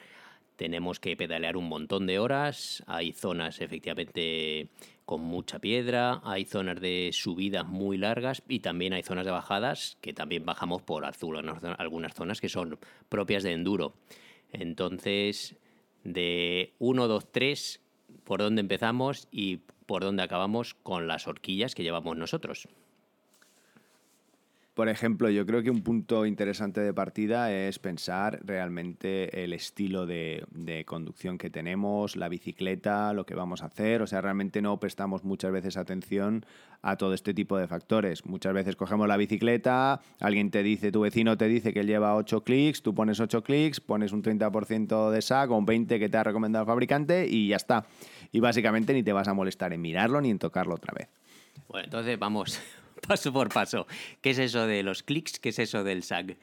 [0.56, 4.68] tenemos que pedalear un montón de horas, hay zonas efectivamente
[5.04, 9.96] con mucha piedra, hay zonas de subidas muy largas y también hay zonas de bajadas
[10.00, 11.38] que también bajamos por azul,
[11.78, 13.94] algunas zonas que son propias de enduro.
[14.52, 15.56] Entonces,
[16.04, 17.80] de 1, 2, 3,
[18.24, 22.68] ¿por dónde empezamos y por dónde acabamos con las horquillas que llevamos nosotros?
[24.74, 30.06] Por ejemplo, yo creo que un punto interesante de partida es pensar realmente el estilo
[30.06, 30.46] de,
[30.86, 34.00] conducción que tenemos, la bicicleta, lo que vamos a hacer.
[34.00, 36.46] O sea, realmente no prestamos muchas veces atención
[36.80, 38.24] a todo este tipo de factores.
[38.24, 42.42] Muchas veces cogemos la bicicleta, alguien te dice, tu vecino te dice que lleva 8
[42.42, 46.24] clics, tú pones 8 clics, pones un 30% de SAC un 20% que te ha
[46.24, 47.84] recomendado el fabricante y ya está.
[48.32, 51.10] Y básicamente ni te vas a molestar en mirarlo ni en tocarlo otra vez.
[51.68, 52.58] Bueno, entonces vamos
[53.08, 53.86] paso por paso.
[54.20, 55.38] ¿Qué es eso de los clics?
[55.38, 56.36] ¿Qué es eso del SAG?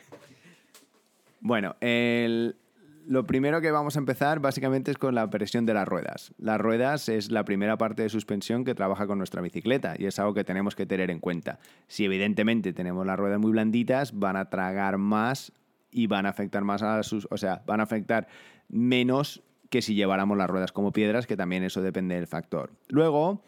[1.41, 6.33] Bueno, lo primero que vamos a empezar básicamente es con la presión de las ruedas.
[6.37, 10.19] Las ruedas es la primera parte de suspensión que trabaja con nuestra bicicleta y es
[10.19, 11.59] algo que tenemos que tener en cuenta.
[11.87, 15.53] Si evidentemente tenemos las ruedas muy blanditas, van a tragar más
[15.91, 18.27] y van a afectar más a sus, o sea, van a afectar
[18.67, 22.71] menos que si lleváramos las ruedas como piedras, que también eso depende del factor.
[22.89, 23.43] Luego,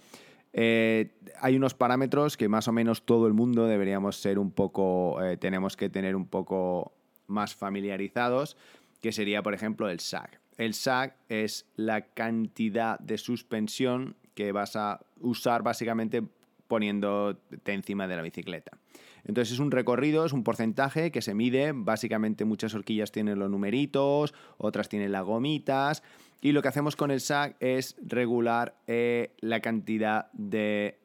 [0.53, 5.23] eh, hay unos parámetros que más o menos todo el mundo deberíamos ser un poco,
[5.23, 6.93] eh, tenemos que tener un poco
[7.27, 8.57] más familiarizados,
[9.01, 10.39] que sería, por ejemplo, el SAG.
[10.57, 16.23] El SAG es la cantidad de suspensión que vas a usar básicamente
[16.67, 18.77] poniéndote encima de la bicicleta.
[19.25, 23.49] Entonces es un recorrido, es un porcentaje que se mide, básicamente muchas horquillas tienen los
[23.49, 26.01] numeritos, otras tienen las gomitas,
[26.41, 30.97] y lo que hacemos con el SAC es regular eh, la cantidad de,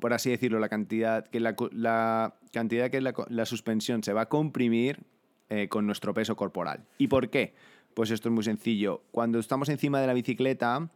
[0.00, 5.00] por así decirlo, la cantidad que la, cantidad que la, suspensión se va a comprimir
[5.48, 6.84] eh, con nuestro peso corporal.
[6.98, 7.54] ¿Y por qué?
[7.94, 9.02] Pues esto es muy sencillo.
[9.10, 10.90] Cuando estamos encima de la bicicleta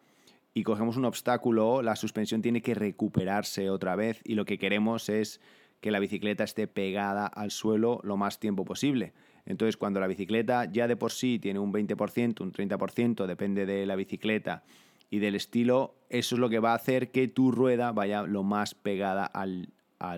[0.53, 5.09] y cogemos un obstáculo, la suspensión tiene que recuperarse otra vez y lo que queremos
[5.09, 5.40] es
[5.81, 9.14] que la bicicleta esté pegada al suelo lo más tiempo posible.
[9.44, 13.87] Entonces, cuando la bicicleta ya de por sí tiene un 20%, un 30%, depende de
[13.87, 14.62] la bicicleta
[15.11, 18.42] y del estilo, eso es lo que va a hacer que tu rueda vaya lo
[18.42, 19.68] más pegada al,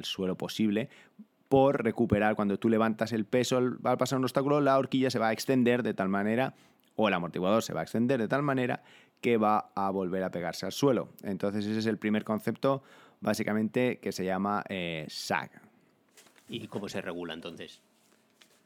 [0.03, 0.89] suelo posible
[1.49, 5.29] por recuperar cuando tú levantas el peso al pasar un obstáculo, la horquilla se va
[5.29, 6.55] a extender de tal manera,
[6.97, 8.83] o el amortiguador se va a extender de tal manera
[9.21, 11.11] que va a volver a pegarse al suelo.
[11.23, 12.83] Entonces ese es el primer concepto
[13.21, 15.51] básicamente que se llama eh, SAG.
[16.49, 17.83] ¿Y cómo se regula entonces?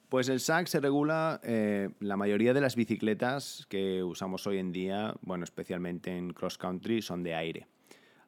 [0.08, 4.72] Pues el SAG se regula, eh, la mayoría de las bicicletas que usamos hoy en
[4.72, 7.66] día, bueno, especialmente en cross country, son de aire.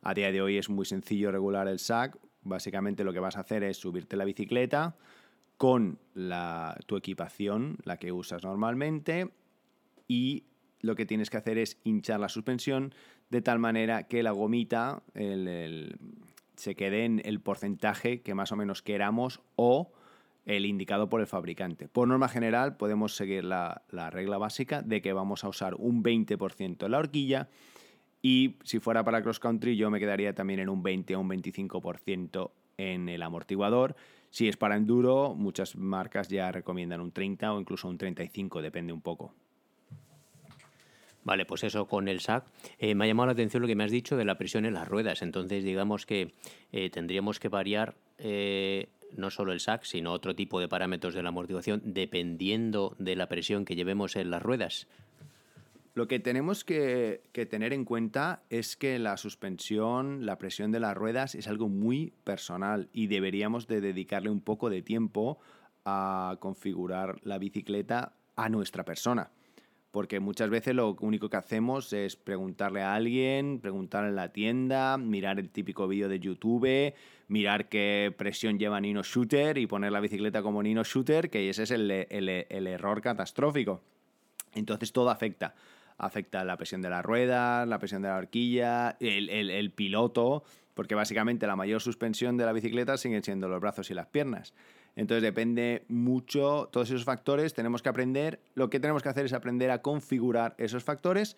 [0.02, 2.18] A día de hoy es muy sencillo regular el SAG.
[2.42, 4.94] Básicamente lo que vas a hacer es subirte la bicicleta
[5.56, 5.98] con
[6.86, 9.30] tu equipación, la que usas normalmente,
[10.06, 10.44] y
[10.80, 12.94] lo que tienes que hacer es hinchar la suspensión
[13.30, 18.82] de tal manera que la gomita se quede en el porcentaje que más o menos
[18.82, 19.92] queramos o
[20.46, 21.88] el indicado por el fabricante.
[21.88, 26.84] Por norma general podemos seguir la, regla básica de que vamos a usar un 20%
[26.84, 27.48] en la horquilla
[28.22, 31.28] y si fuera para cross country yo me quedaría también en un 20 o un
[31.28, 33.96] 25% en el amortiguador.
[34.30, 38.92] Si es para enduro, muchas marcas ya recomiendan un 30 o incluso un 35, depende
[38.92, 39.34] un poco.
[41.22, 42.44] Vale, pues eso con el SAC.
[42.78, 44.74] Eh, me ha llamado la atención lo que me has dicho de la presión en
[44.74, 45.22] las ruedas.
[45.22, 46.32] Entonces, digamos que
[46.72, 51.22] eh, tendríamos que variar eh, no solo el SAC, sino otro tipo de parámetros de
[51.22, 54.86] la amortiguación dependiendo de la presión que llevemos en las ruedas.
[55.94, 60.96] Lo que tenemos que, tener en cuenta es que la suspensión, la presión de las
[60.96, 65.38] ruedas es algo muy personal y deberíamos de dedicarle un poco de tiempo
[65.84, 69.30] a configurar la bicicleta a nuestra persona
[69.90, 74.96] porque muchas veces lo único que hacemos es preguntarle a alguien, preguntar en la tienda,
[74.98, 76.94] mirar el típico vídeo de YouTube,
[77.26, 81.64] mirar qué presión lleva Nino Shooter y poner la bicicleta como Nino Shooter, que ese
[81.64, 83.82] es el, error catastrófico.
[84.54, 85.54] Entonces todo afecta.
[85.98, 90.94] Afecta la presión de la rueda, la presión de la horquilla, el, el piloto, porque
[90.94, 94.54] básicamente la mayor suspensión de la bicicleta siguen siendo los brazos y las piernas.
[94.96, 99.32] Entonces depende mucho, todos esos factores, tenemos que aprender, lo que tenemos que hacer es
[99.32, 101.36] aprender a configurar esos factores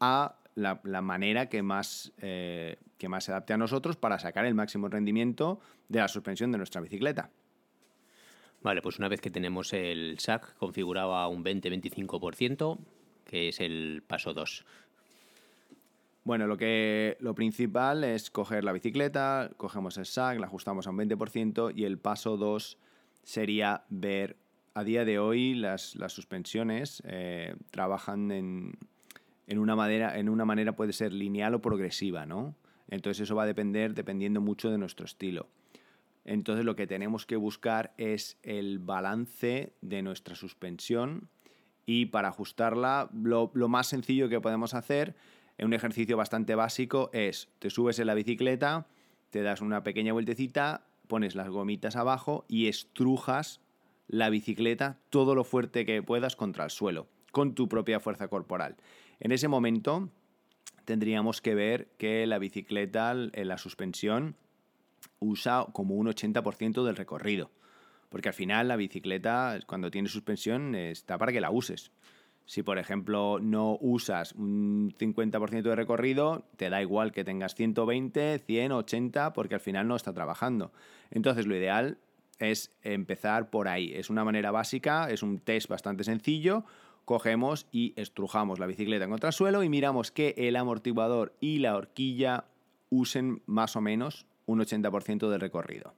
[0.00, 4.54] a la, manera que más, eh, que más se adapte a nosotros para sacar el
[4.54, 7.30] máximo rendimiento de la suspensión de nuestra bicicleta.
[8.62, 12.78] Vale, pues una vez que tenemos el SAC configurado a un 20-25%,
[13.24, 14.66] que es el paso 2.
[16.24, 20.90] Bueno, lo, que, lo principal es coger la bicicleta, cogemos el SAC, la ajustamos a
[20.90, 22.76] un 20% y el paso 2
[23.22, 24.36] sería ver,
[24.74, 28.78] a día de hoy las, suspensiones eh, trabajan en,
[29.48, 32.54] una manera, en una manera puede ser lineal o progresiva, ¿no?
[32.88, 35.48] Entonces eso va a depender dependiendo mucho de nuestro estilo.
[36.24, 41.28] Entonces lo que tenemos que buscar es el balance de nuestra suspensión
[41.86, 45.14] y para ajustarla lo, lo más sencillo que podemos hacer
[45.58, 48.86] en un ejercicio bastante básico es te subes en la bicicleta,
[49.30, 53.60] te das una pequeña vueltecita, pones las gomitas abajo y estrujas
[54.06, 58.76] la bicicleta todo lo fuerte que puedas contra el suelo, con tu propia fuerza corporal.
[59.18, 60.08] En ese momento
[60.86, 64.36] tendríamos que ver que la bicicleta en la suspensión
[65.18, 67.50] usa como un 80% del recorrido.
[68.08, 71.90] Porque al final la bicicleta, cuando tiene suspensión, está para que la uses.
[72.50, 78.40] Si, por ejemplo, no usas un 50% de recorrido, te da igual que tengas 120,
[78.40, 80.72] 100, 80, porque al final no está trabajando.
[81.12, 81.98] Entonces, lo ideal
[82.40, 83.92] es empezar por ahí.
[83.94, 86.64] Es una manera básica, es un test bastante sencillo.
[87.04, 91.76] Cogemos y estrujamos la bicicleta contra el suelo y miramos que el amortiguador y la
[91.76, 92.46] horquilla
[92.88, 95.94] usen más o menos un 80% del recorrido.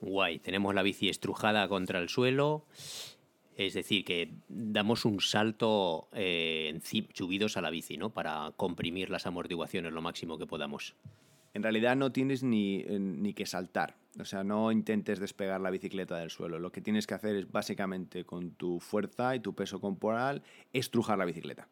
[0.00, 2.64] Guay, tenemos la bici estrujada contra el suelo.
[3.56, 6.78] Es decir, que damos un salto eh,
[7.14, 8.10] subidos a la bici, ¿no?
[8.10, 10.94] Para comprimir las amortiguaciones lo máximo que podamos.
[11.54, 13.96] En realidad no tienes ni, eh, ni, que saltar.
[14.20, 16.58] O sea, no intentes despegar la bicicleta del suelo.
[16.58, 20.42] Lo que tienes que hacer es básicamente con tu fuerza y tu peso corporal
[20.74, 21.66] estrujar la bicicleta.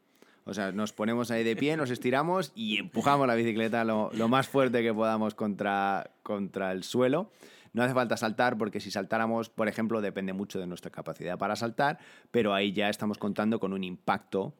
[0.47, 4.29] O sea, nos ponemos ahí de pie, nos estiramos y empujamos la bicicleta lo, lo
[4.29, 7.31] más fuerte que podamos contra, contra el suelo.
[7.74, 11.56] No hace falta saltar porque si saltáramos, por ejemplo, depende mucho de nuestra capacidad para
[11.56, 11.98] saltar,
[12.30, 14.54] pero ahí ya estamos contando con un impacto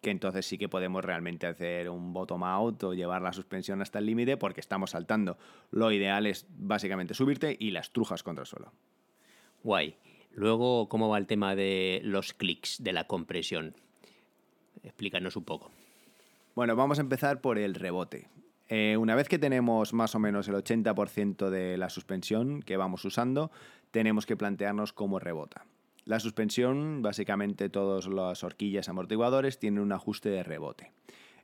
[0.00, 3.98] que entonces sí que podemos realmente hacer un bottom out o llevar la suspensión hasta
[3.98, 5.38] el límite porque estamos saltando.
[5.70, 8.72] Lo ideal es básicamente subirte y las trujas contra el suelo.
[9.64, 9.96] Guay.
[10.32, 13.74] Luego, ¿cómo va el tema de los clics, de la compresión?
[14.84, 15.72] Explícanos un poco.
[16.54, 18.28] Bueno, vamos a empezar por el rebote.
[18.68, 23.04] Eh, una vez que tenemos más o menos el 80% de la suspensión que vamos
[23.04, 23.50] usando,
[23.90, 25.64] tenemos que plantearnos cómo rebota.
[26.04, 30.92] La suspensión, básicamente todas las horquillas amortiguadores tienen un ajuste de rebote.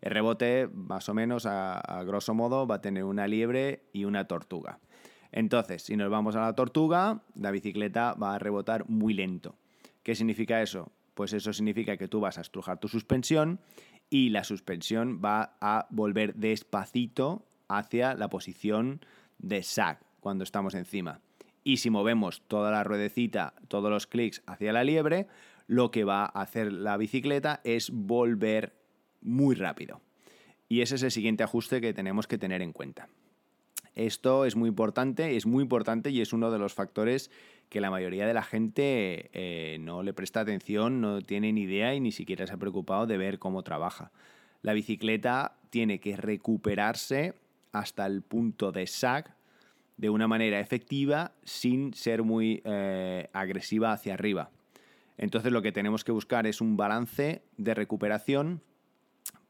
[0.01, 4.05] El rebote, más o menos, a, a grosso modo, va a tener una liebre y
[4.05, 4.79] una tortuga.
[5.33, 9.57] Entonces, si nos vamos a la tortuga, la bicicleta va a rebotar muy lento.
[10.03, 10.93] ¿Qué significa eso?
[11.15, 13.61] Pues eso significa que tú vas a estrujar tu suspensión
[14.15, 19.01] y la suspensión va a volver despacito hacia la posición
[19.39, 21.19] de sag cuando estamos encima.
[21.65, 25.27] Y si movemos toda la ruedecita, todos los clics hacia la liebre,
[25.67, 28.77] lo que va a hacer la bicicleta es volver
[29.21, 30.01] muy rápido.
[30.69, 33.09] Y ese es el siguiente ajuste que tenemos que tener en cuenta.
[33.97, 37.33] Esto es muy importante, es muy importante y es uno de los factores
[37.69, 41.95] que la mayoría de la gente eh, no le presta atención, no tiene ni idea
[41.95, 44.13] y ni siquiera se ha preocupado de ver cómo trabaja.
[44.63, 47.35] La bicicleta tiene que recuperarse
[47.73, 49.35] hasta el punto de sag
[49.97, 54.51] de una manera efectiva sin ser muy eh, agresiva hacia arriba.
[55.17, 58.63] Entonces lo que tenemos que buscar es un balance de recuperación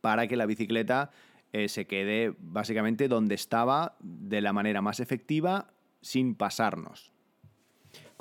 [0.00, 1.10] para que la bicicleta
[1.52, 5.72] eh, se quede básicamente donde estaba de la manera más efectiva
[6.02, 7.13] sin pasarnos.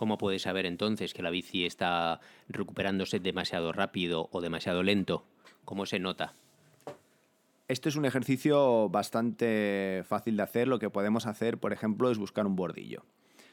[0.04, 5.24] ¿Cómo puedes saber entonces que la bici está recuperándose demasiado rápido o demasiado lento?
[5.64, 6.34] ¿Cómo se nota?
[7.70, 10.68] Este es un ejercicio bastante fácil de hacer.
[10.68, 13.06] Lo que podemos hacer, por ejemplo, es buscar un bordillo.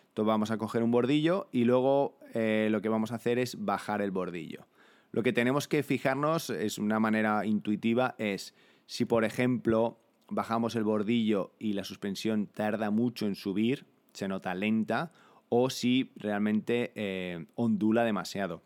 [0.08, 3.64] Entonces vamos a coger un bordillo y luego eh, lo que vamos a hacer es
[3.64, 4.66] bajar el bordillo.
[5.12, 10.82] Lo que tenemos que fijarnos, es una manera intuitiva, es si, por ejemplo, bajamos el
[10.82, 15.12] bordillo y la suspensión tarda mucho en subir, se nota lenta,
[15.50, 18.62] o si realmente eh, ondula demasiado.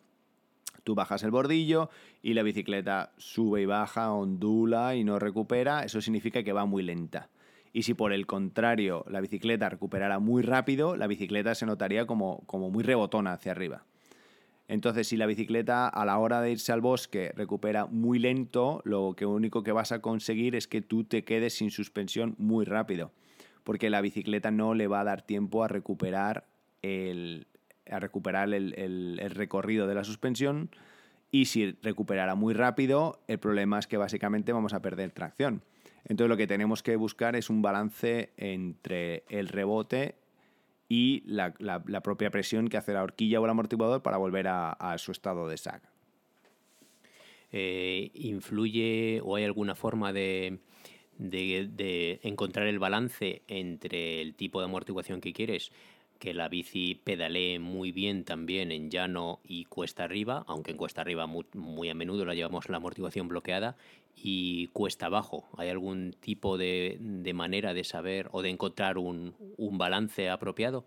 [0.85, 1.89] Tú bajas el bordillo
[2.23, 6.83] y la bicicleta sube y baja, ondula y no recupera, eso significa que va muy
[6.83, 7.31] lenta.
[7.73, 12.45] Y si por el contrario la bicicleta recuperara muy rápido, la bicicleta se notaría como,
[12.47, 13.85] como muy rebotona hacia arriba.
[14.69, 19.15] Entonces, si la bicicleta a la hora de irse al bosque recupera muy lento, lo
[19.17, 23.13] que único que vas a conseguir es que tú te quedes sin suspensión muy rápido,
[23.63, 26.47] porque la bicicleta no le va a dar tiempo a recuperar
[26.85, 27.47] el,
[27.91, 30.71] a recuperar el, recorrido de la suspensión
[31.31, 35.63] y si recuperara muy rápido, el problema es que básicamente vamos a perder tracción.
[36.05, 40.17] Entonces lo que tenemos que buscar es un balance entre el rebote
[40.89, 41.53] y la,
[42.03, 45.57] propia presión que hace la horquilla o el amortiguador para volver a, su estado de
[45.57, 45.83] sag.
[47.51, 50.59] Eh, ¿Influye o hay alguna forma de,
[51.19, 55.73] de, encontrar el balance entre el tipo de amortiguación que quieres?
[56.19, 61.01] Que la bici pedalee muy bien también en llano y cuesta arriba, aunque en cuesta
[61.01, 63.77] arriba muy, a menudo la llevamos la amortiguación bloqueada,
[64.17, 65.49] y cuesta abajo.
[65.57, 66.99] ¿Hay algún tipo de,
[67.35, 70.87] manera de saber o de encontrar un, balance apropiado?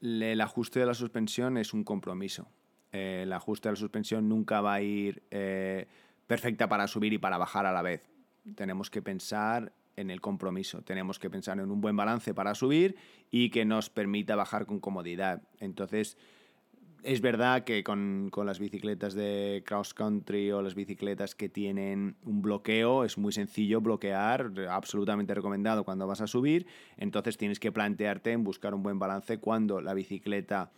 [0.00, 2.48] El ajuste de la suspensión es un compromiso.
[2.92, 5.86] Eh, el ajuste de la suspensión nunca va a ir eh,
[6.26, 8.02] perfecta para subir y para bajar a la vez.
[8.54, 10.82] Tenemos que pensar en el compromiso.
[10.82, 12.96] Tenemos que pensar en un buen balance para subir
[13.30, 15.42] y que nos permita bajar con comodidad.
[15.58, 16.16] Entonces,
[17.02, 22.16] es verdad que con, con, las bicicletas de cross country o las bicicletas que tienen
[22.24, 26.66] un bloqueo es muy sencillo bloquear, absolutamente recomendado cuando vas a subir.
[26.96, 30.72] Entonces tienes que plantearte en buscar un buen balance cuando la bicicleta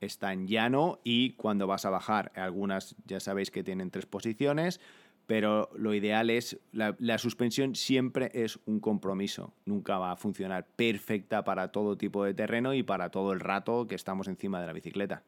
[0.00, 2.32] está en llano y cuando vas a bajar.
[2.34, 4.80] Algunas ya sabéis que tienen tres posiciones,
[5.26, 10.66] pero lo ideal es, la, la, suspensión siempre es un compromiso, nunca va a funcionar
[10.76, 14.66] perfecta para todo tipo de terreno y para todo el rato que estamos encima de
[14.66, 15.22] la bicicleta.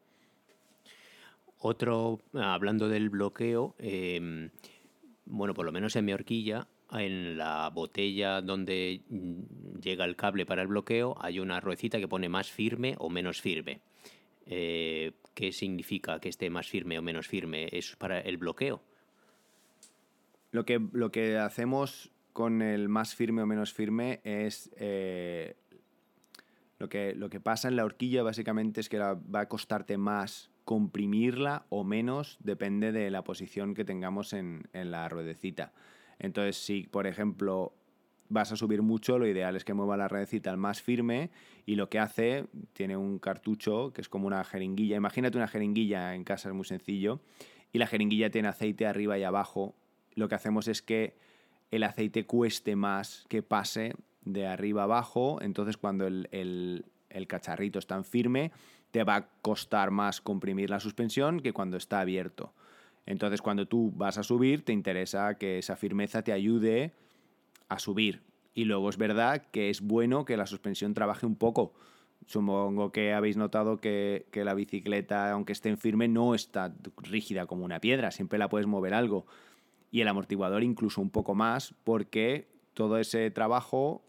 [1.57, 4.49] Otro, hablando del bloqueo, eh,
[5.25, 9.01] bueno, por lo menos en mi horquilla, en la botella donde
[9.81, 13.41] llega el cable para el bloqueo, hay una ruecita que pone más firme o menos
[13.41, 13.81] firme.
[14.45, 17.67] Eh, ¿Qué significa que esté más firme o menos firme?
[17.71, 18.81] ¿Es para el bloqueo?
[20.51, 25.55] Lo que, lo que hacemos con el más firme o menos firme es eh,
[26.77, 30.49] lo, que, lo que pasa en la horquilla básicamente es que va a costarte más
[30.65, 35.73] comprimirla o menos, depende de la posición que tengamos en, en, la ruedecita.
[36.19, 37.73] Entonces, si por ejemplo
[38.29, 41.31] vas a subir mucho, lo ideal es que mueva la ruedecita al más firme
[41.65, 44.95] y lo que hace, tiene un cartucho que es como una jeringuilla.
[44.95, 47.19] Imagínate una jeringuilla en casa, es muy sencillo,
[47.73, 49.75] y la jeringuilla tiene aceite arriba y abajo.
[50.19, 51.15] Lo que hacemos es que
[51.71, 53.93] el aceite cueste más que pase
[54.25, 58.51] de arriba abajo, entonces cuando el, el, el cacharrito es tan firme,
[58.91, 62.53] te va a costar más comprimir la suspensión que cuando está abierto.
[63.05, 66.93] Entonces, cuando tú vas a subir, te interesa que esa firmeza te ayude
[67.69, 68.21] a subir.
[68.53, 71.73] Y luego es verdad que es bueno que la suspensión trabaje un poco.
[72.25, 77.45] Supongo que habéis notado que, que la bicicleta, aunque esté en firme, no está rígida
[77.45, 79.25] como una piedra, siempre la puedes mover algo.
[79.91, 84.03] Y el amortiguador incluso un poco más, porque todo ese trabajo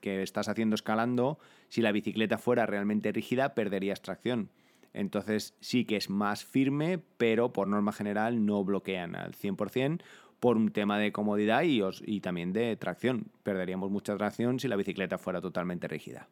[0.00, 4.50] que estás haciendo escalando, si la bicicleta fuera realmente rígida, perderías tracción.
[4.94, 10.02] Entonces sí que es más firme, pero por norma general no bloquean al 100%
[10.38, 13.26] por un tema de comodidad y, os, y también de tracción.
[13.42, 16.28] Perderíamos mucha tracción si la bicicleta fuera totalmente rígida.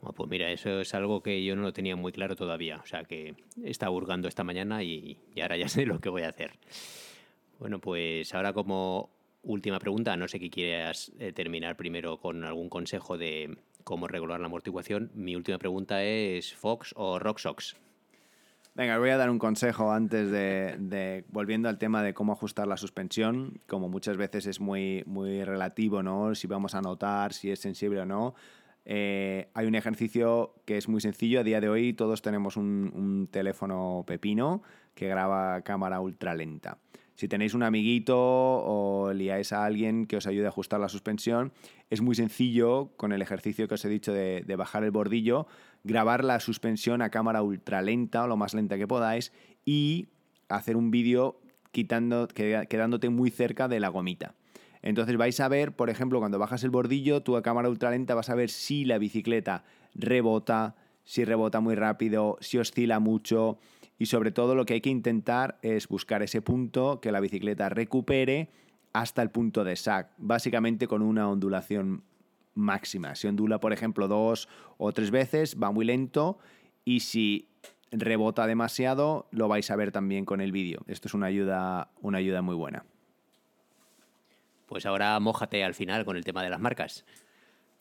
[0.00, 2.80] Oh, pues mira, eso es algo que yo no lo tenía muy claro todavía.
[2.82, 6.28] O sea que está hurgando esta mañana y ahora ya sé lo que voy a
[6.28, 6.52] hacer.
[7.58, 9.10] Bueno, pues ahora como
[9.42, 14.38] última pregunta, no sé qué quieras eh, terminar primero con algún consejo de cómo regular
[14.38, 15.10] la amortiguación.
[15.14, 17.76] Mi última pregunta es Fox o RockSox.
[18.74, 22.68] Venga, voy a dar un consejo antes de, de, volviendo al tema de cómo ajustar
[22.68, 26.36] la suspensión, como muchas veces es muy, muy relativo, ¿no?
[26.36, 28.36] Si vamos a notar si es sensible o no.
[28.84, 31.40] Eh, hay un ejercicio que es muy sencillo.
[31.40, 34.62] A día de hoy todos tenemos un, un teléfono pepino
[34.94, 36.78] que graba cámara ultra lenta.
[37.18, 41.50] Si tenéis un amiguito o liáis a alguien que os ayude a ajustar la suspensión,
[41.90, 45.48] es muy sencillo con el ejercicio que os he dicho de, bajar el bordillo,
[45.82, 49.32] grabar la suspensión a cámara ultra lenta o lo más lenta que podáis
[49.64, 50.10] y
[50.48, 51.40] hacer un vídeo
[51.72, 54.36] quitando, quedándote muy cerca de la gomita.
[54.80, 58.14] Entonces vais a ver, por ejemplo, cuando bajas el bordillo, tú a cámara ultra lenta
[58.14, 63.58] vas a ver si la bicicleta rebota, si rebota muy rápido, si oscila mucho,
[63.98, 67.68] y sobre todo lo que hay que intentar es buscar ese punto que la bicicleta
[67.68, 68.50] recupere
[68.92, 72.04] hasta el punto de sac, básicamente con una ondulación
[72.54, 73.14] máxima.
[73.14, 76.38] Si ondula, por ejemplo, dos o tres veces, va muy lento
[76.84, 77.48] y si
[77.90, 80.80] rebota demasiado, lo vais a ver también con el vídeo.
[80.86, 82.84] Esto es una ayuda, una ayuda muy buena.
[84.66, 87.04] Pues ahora mójate al final con el tema de las marcas.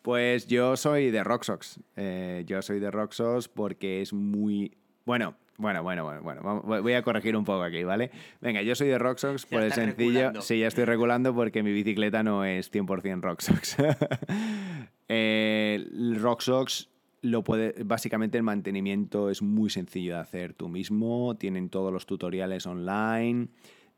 [0.01, 1.81] Pues yo soy de Roxox.
[1.97, 4.77] Eh, yo soy de Roxox porque es muy...
[5.05, 8.11] Bueno, bueno, bueno, bueno, bueno, voy a corregir un poco aquí, ¿vale?
[8.41, 10.11] Venga, yo soy de Roxox por el sencillo.
[10.11, 10.41] Regulando.
[10.41, 13.77] Sí, ya estoy regulando porque mi bicicleta no es 100% Roxox.
[15.07, 15.83] eh,
[16.19, 16.89] Roxox
[17.21, 21.35] lo puede, básicamente el mantenimiento es muy sencillo de hacer tú mismo.
[21.39, 23.47] Tienen todos los tutoriales online,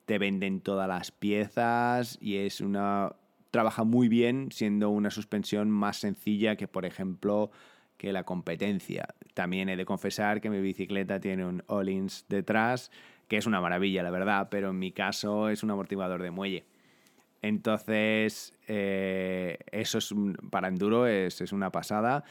[0.05, 3.11] te venden todas las piezas y es una
[3.51, 7.51] trabaja muy bien siendo una suspensión más sencilla que, por ejemplo,
[7.99, 9.13] que la competencia.
[9.35, 12.91] También he de confesar que mi bicicleta tiene un All-ins detrás,
[13.27, 16.65] que es una maravilla, la verdad, pero en mi caso es un amortiguador de muelle.
[17.41, 20.13] Entonces, eh, eso es
[20.49, 22.23] para enduro es, es, una pasada,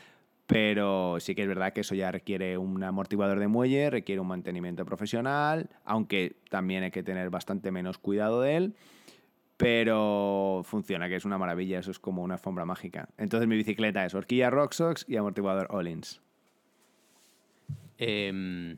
[0.47, 4.29] pero sí que es verdad que eso ya requiere un amortiguador de muelle, requiere un
[4.29, 8.75] mantenimiento profesional, aunque también hay que tener bastante menos cuidado de él
[9.59, 13.09] pero funciona, que es una maravilla, eso es como una alfombra mágica.
[13.19, 16.23] Entonces mi bicicleta es horquilla Roxox y amortiguador Ollins.
[17.99, 18.77] Eh,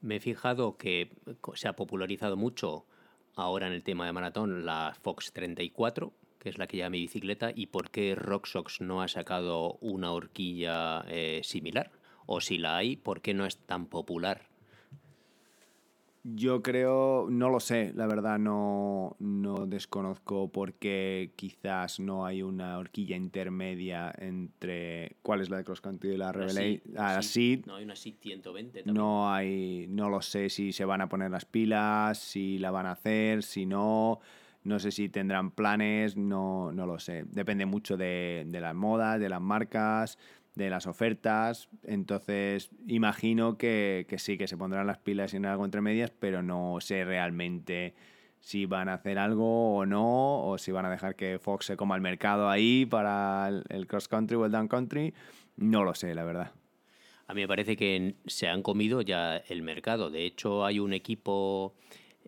[0.00, 1.10] me he fijado que
[1.54, 2.84] se ha popularizado mucho
[3.36, 7.00] ahora en el tema de maratón la Fox 34, que es la que lleva mi
[7.00, 11.92] bicicleta, y por qué Roxox no ha sacado una horquilla eh, similar.
[12.26, 14.47] O si la hay, ¿por qué no es tan popular?
[16.34, 22.42] Yo creo, no lo sé, la verdad no, no desconozco por qué quizás no hay
[22.42, 26.82] una horquilla intermedia entre cuál es la de Cross Country y la Revelation.
[26.96, 27.20] Ah.
[27.66, 28.94] No hay una SID 120 también.
[28.94, 32.86] No hay, no lo sé si se van a poner las pilas, si la van
[32.86, 34.20] a hacer, si no.
[34.64, 37.24] No sé si tendrán planes, no, no lo sé.
[37.30, 40.18] Depende mucho de, de las modas, de las marcas,
[40.58, 41.68] de las ofertas.
[41.84, 46.42] Entonces, imagino que, que sí, que se pondrán las pilas en algo entre medias, pero
[46.42, 47.94] no sé realmente
[48.40, 51.76] si van a hacer algo o no, o si van a dejar que Fox se
[51.76, 55.14] coma el mercado ahí para el, el cross country o el down country.
[55.56, 56.52] No lo sé, la verdad.
[57.26, 60.10] A mí me parece que se han comido ya el mercado.
[60.10, 61.74] De hecho, hay un equipo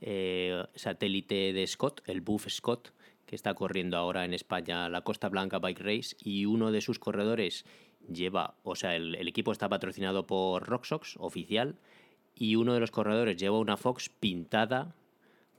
[0.01, 2.93] eh, satélite de Scott, el Buff Scott,
[3.25, 6.99] que está corriendo ahora en España la Costa Blanca Bike Race y uno de sus
[6.99, 7.65] corredores
[8.09, 11.77] lleva, o sea, el, el equipo está patrocinado por Roxox, oficial,
[12.35, 14.95] y uno de los corredores lleva una Fox pintada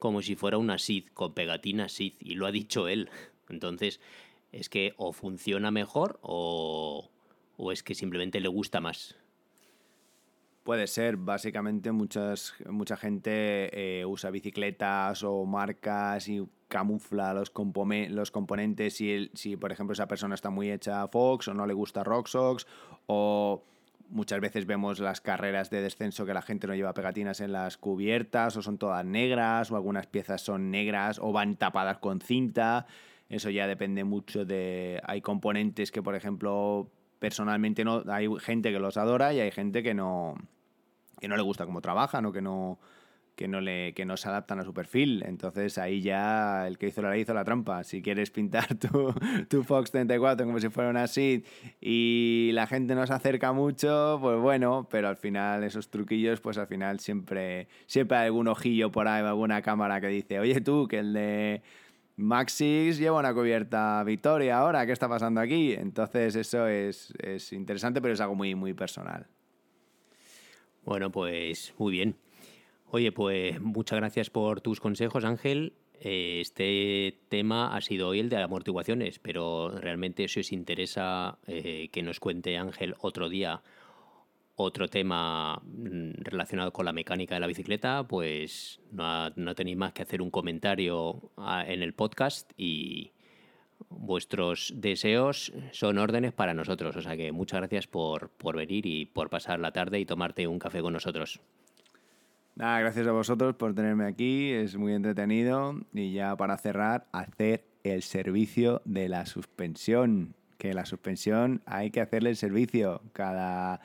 [0.01, 3.07] como si fuera una SID, con pegatina SID, y lo ha dicho él.
[3.49, 3.99] Entonces,
[4.51, 7.09] es que o funciona mejor o,
[7.55, 9.15] o es que simplemente le gusta más.
[10.63, 17.51] Puede ser, básicamente muchas, mucha gente eh, usa bicicletas o marcas y camufla los,
[18.09, 21.65] los componentes si, si, por ejemplo, esa persona está muy hecha a Fox o no
[21.65, 22.67] le gusta Roxox
[23.07, 23.63] o
[24.11, 27.77] muchas veces vemos las carreras de descenso que la gente no lleva pegatinas en las
[27.77, 32.85] cubiertas o son todas negras o algunas piezas son negras o van tapadas con cinta.
[33.29, 35.01] Eso ya depende mucho de...
[35.05, 36.89] Hay componentes que, por ejemplo,
[37.21, 38.03] personalmente no...
[38.09, 40.35] Hay gente que los adora y hay gente que no
[41.19, 42.79] que no le gusta cómo trabajan o que no
[43.35, 45.23] que no le que no se adaptan a su perfil.
[45.27, 47.83] Entonces ahí ya el que hizo la ley hizo la trampa.
[47.83, 49.13] Si quieres pintar tu,
[49.47, 51.45] tu Fox 34 como si fuera una SID
[51.79, 56.57] y la gente no se acerca mucho, pues bueno, pero al final esos truquillos, pues
[56.57, 60.87] al final siempre siempre hay algún ojillo por ahí, alguna cámara que dice, oye tú,
[60.87, 61.61] que el de
[62.21, 65.73] Maxis lleva una cubierta Victoria ahora, ¿qué está pasando aquí?
[65.73, 69.27] Entonces eso es, es interesante, pero es algo muy, muy personal.
[70.83, 72.15] Bueno, pues muy bien.
[72.89, 75.73] Oye, pues muchas gracias por tus consejos, Ángel.
[75.99, 81.89] Eh, Este tema ha sido hoy el de amortiguaciones, pero realmente si os interesa eh,
[81.91, 83.61] que nos cuente Ángel otro día
[84.61, 90.03] otro tema mm, relacionado con la mecánica de la bicicleta, pues no, tenéis más que
[90.03, 93.11] hacer un comentario ah, en el podcast y
[93.89, 96.95] vuestros deseos son órdenes para nosotros.
[96.95, 100.47] O sea que muchas gracias por, por venir y por pasar la tarde y tomarte
[100.47, 101.41] un café con nosotros.
[102.55, 105.75] Nada, gracias a vosotros por tenerme aquí, es muy entretenido.
[105.93, 110.35] Y ya para cerrar, hacer el servicio de la suspensión.
[110.57, 113.81] Que la suspensión hay que hacerle el servicio cada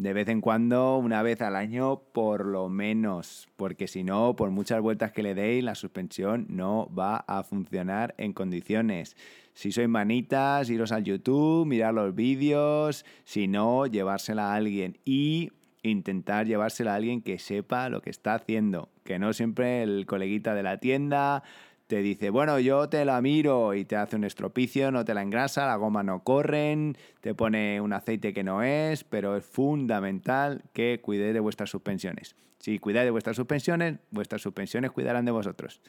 [0.00, 4.50] de vez en cuando, una vez al año por lo menos, porque si no, por
[4.50, 9.14] muchas vueltas que le deis, la suspensión no va a funcionar en condiciones.
[9.52, 15.52] Si sois manitas, iros al YouTube, mirar los vídeos, si no, llevársela a alguien y
[15.82, 20.54] intentar llevársela a alguien que sepa lo que está haciendo, que no siempre el coleguita
[20.54, 21.42] de la tienda
[21.90, 25.22] te dice, bueno, yo te la miro y te hace un estropicio, no te la
[25.22, 30.62] engrasa, la goma no corren, te pone un aceite que no es, pero es fundamental
[30.72, 32.36] que cuidéis de vuestras suspensiones.
[32.60, 35.80] Si cuidáis de vuestras suspensiones, vuestras suspensiones cuidarán de vosotros.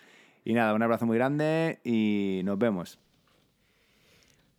[0.43, 2.97] Y nada, un abrazo muy grande y nos vemos.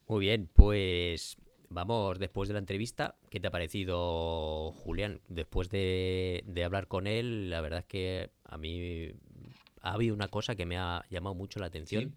[0.06, 1.38] Muy bien, pues
[1.70, 3.16] vamos después de la entrevista.
[3.30, 5.20] ¿Qué te ha parecido, Julián?
[5.26, 9.12] Después de, de hablar con él, la verdad es que a mí
[9.82, 12.14] ha habido una cosa que me ha llamado mucho la atención,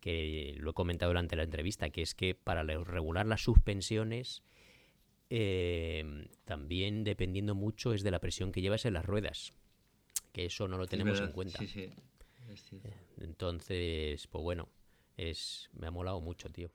[0.00, 4.42] que lo he comentado durante la entrevista, que es que para regular las suspensiones,
[5.30, 9.52] eh, también dependiendo mucho es de la presión que llevas en las ruedas.
[10.32, 11.58] Que eso no lo tenemos en cuenta.
[11.58, 11.90] Sí, sí.
[12.50, 12.90] es cierto.
[13.20, 14.68] Entonces, pues bueno,
[15.16, 16.70] es, me ha molado mucho, tío.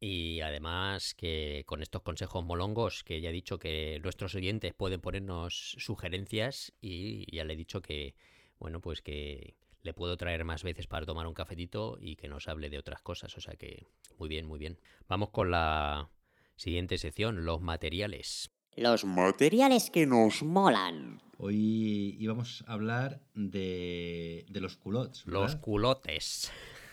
[0.00, 5.00] Y además que con estos consejos molongos, que ya he dicho que nuestros oyentes pueden
[5.00, 8.14] ponernos sugerencias y ya le he dicho que,
[8.62, 12.46] bueno, pues que le puedo traer más veces para tomar un cafetito y que nos
[12.46, 13.36] hable de otras cosas.
[13.36, 13.88] O sea que,
[14.18, 14.78] muy bien, muy bien.
[15.08, 16.08] Vamos con la
[16.54, 18.52] siguiente sección, los materiales.
[18.76, 21.20] Los materiales que nos molan.
[21.38, 25.26] Hoy íbamos a hablar de, de los culottes.
[25.26, 25.60] Los ¿verdad?
[25.60, 26.52] culotes.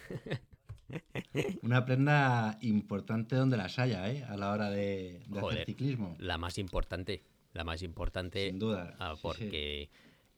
[1.62, 4.24] Una prenda importante donde las haya, ¿eh?
[4.24, 5.54] A la hora de, de Joder.
[5.58, 6.16] hacer ciclismo.
[6.18, 8.48] La más importante, la más importante.
[8.48, 8.96] Sin duda.
[8.98, 9.22] Ah, sí, sí.
[9.22, 9.90] porque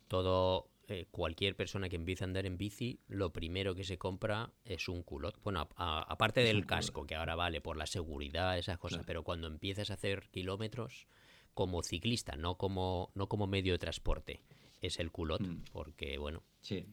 [0.09, 4.51] todo eh, cualquier persona que empiece a andar en bici, lo primero que se compra
[4.65, 5.41] es un culot.
[5.41, 9.89] Bueno, aparte del casco, que ahora vale por la seguridad, esas cosas, pero cuando empiezas
[9.89, 11.07] a hacer kilómetros
[11.53, 14.41] como ciclista, no como, no como medio de transporte,
[14.81, 16.85] es el culot, porque bueno, Sí.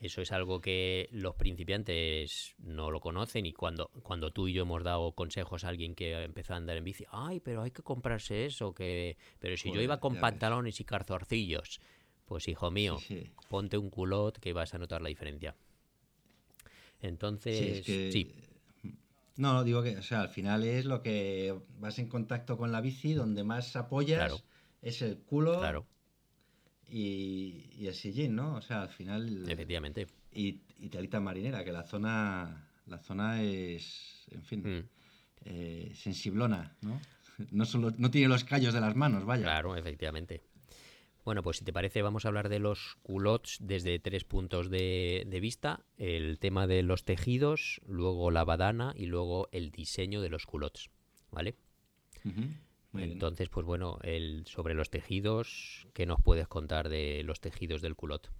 [0.00, 4.62] eso es algo que los principiantes no lo conocen y cuando, cuando tú y yo
[4.62, 7.82] hemos dado consejos a alguien que empezó a andar en bici, ay, pero hay que
[7.82, 10.20] comprarse eso, que pero si yo Joder, iba con ves.
[10.22, 11.80] pantalones y calzorcillos,
[12.28, 15.56] pues hijo mío, Sí, ponte un culot que vas a notar la diferencia.
[17.00, 18.34] Entonces, Sí, es que- sí,
[19.36, 22.80] No, digo que, o sea, al final es lo que vas en contacto con la
[22.80, 24.40] bici, donde más apoyas Claro.
[24.82, 25.86] es el culo claro,
[26.90, 28.56] y, y el sillín, ¿no?
[28.56, 29.48] O sea, al final...
[29.48, 30.08] efectivamente.
[30.32, 34.88] Y, y telita marinera, que la zona, la zona es, en fin, Mm,
[35.44, 37.00] eh, sensiblona, ¿no?
[37.52, 39.44] No, solo, no tiene los callos de las manos, vaya.
[39.44, 40.42] Claro, efectivamente.
[41.24, 45.24] Bueno, pues si te parece, vamos a hablar de los culottes desde tres puntos de,
[45.26, 45.84] de vista.
[45.98, 50.90] El tema de los tejidos, luego la badana y luego el diseño de los culottes.
[51.30, 51.56] ¿Vale?
[52.24, 52.40] Ujú,
[52.92, 53.12] muy bien.
[53.12, 57.94] Entonces, pues bueno, el, sobre los tejidos, ¿qué nos puedes contar de los tejidos del
[57.94, 58.30] culot?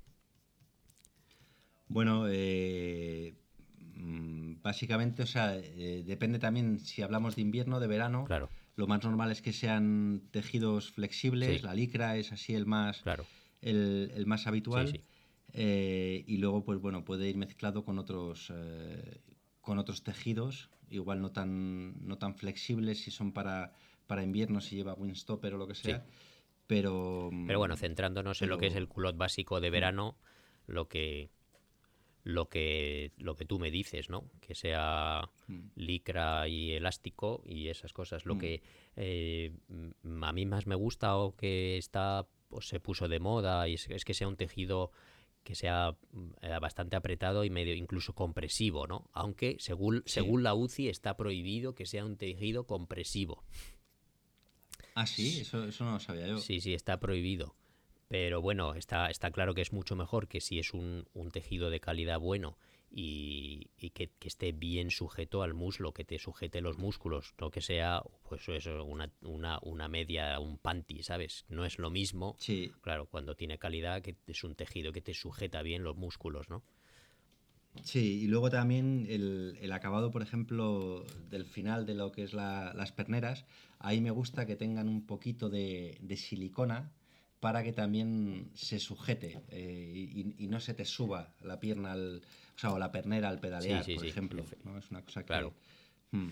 [1.88, 3.34] Bueno, eh,
[3.94, 8.24] mm, básicamente, o sea, eh, depende también si hablamos de invierno, de verano.
[8.24, 8.48] Claro,
[8.78, 11.66] Lo más normal es que sean tejidos flexibles, Sí.
[11.66, 13.26] la licra es así el más, claro.
[13.60, 14.86] el, el más habitual.
[14.86, 15.04] Sí, sí.
[15.52, 19.20] Eh, y luego, pues bueno, puede ir mezclado con otros, eh,
[19.60, 23.72] con otros tejidos, igual no tan, no tan flexibles si son para,
[24.06, 26.06] para invierno, si lleva windstopper o lo que sea.
[26.68, 30.16] Pero, Pero bueno, centrándonos en lo que es el culot básico de verano,
[30.68, 31.30] lo que
[32.28, 34.24] lo que lo que tú me dices, ¿no?
[34.42, 35.30] Que sea
[35.76, 38.26] licra y elástico y esas cosas.
[38.26, 38.38] Lo Mm.
[38.38, 38.62] que
[38.96, 39.52] eh,
[40.22, 43.88] a mí más me gusta o que está pues, se puso de moda y es,
[43.88, 44.90] es que sea un tejido
[45.42, 49.08] que sea mm, eh, bastante apretado y medio incluso compresivo, ¿no?
[49.14, 50.12] Aunque según Sí.
[50.20, 53.42] según la UCI está prohibido que sea un tejido compresivo.
[54.94, 56.36] Ah, sí, eso, eso no lo sabía yo.
[56.38, 57.54] Sí, sí, está prohibido.
[58.08, 61.68] Pero bueno, está, está claro que es mucho mejor que si es un, un tejido
[61.70, 62.56] de calidad bueno
[62.90, 67.50] y, y que, que esté bien sujeto al muslo, que te sujete los músculos, no
[67.50, 71.44] que sea pues eso, una, una, una media, un panty, ¿sabes?
[71.48, 75.12] No es lo mismo, Sí, claro, cuando tiene calidad, que es un tejido que te
[75.14, 76.62] sujeta bien los músculos, ¿no?
[77.84, 82.32] Sí, y luego también el, el acabado, por ejemplo, del final de lo que es
[82.32, 83.44] la- las perneras,
[83.78, 86.90] ahí me gusta que tengan un poquito de, de silicona
[87.40, 92.22] para que también se sujete eh, y, y no se te suba la pierna, al,
[92.56, 94.44] o sea, o la pernera al pedalear, sí, por sí, ejemplo.
[94.64, 94.76] ¿no?
[94.78, 95.26] Es una cosa que...
[95.26, 95.54] claro.
[96.10, 96.30] Mm,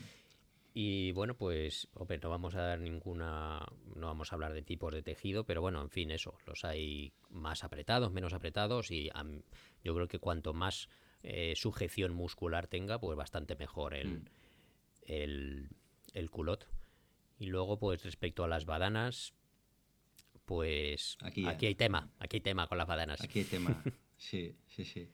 [0.74, 4.92] Y bueno, pues, hombre, no vamos a dar ninguna, no vamos a hablar de tipos
[4.92, 9.08] de tejido, pero bueno, en fin, eso, los hay más apretados, menos apretados y
[9.84, 10.88] yo creo que cuanto más
[11.22, 14.24] eh, sujeción muscular tenga, pues bastante mejor el, Mm.
[15.02, 15.68] el,
[16.14, 16.66] el culot.
[17.38, 19.34] Y luego, pues respecto a las badanas,
[20.46, 21.68] pues Aquí aquí, ya.
[21.68, 23.20] hay tema, aquí hay tema con las badanas.
[23.20, 23.82] Aquí hay tema.
[24.18, 25.10] Sí, sí, sí.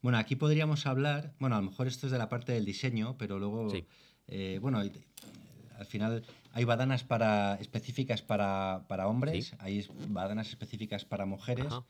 [0.00, 3.16] Bueno, aquí podríamos hablar, bueno, a lo mejor esto es de la parte del diseño,
[3.18, 3.84] pero luego, Sí.
[4.26, 6.24] eh, bueno, al final
[6.54, 9.56] hay badanas para, específicas para, para hombres, Sí.
[9.58, 11.84] hay badanas específicas para mujeres, Ajá.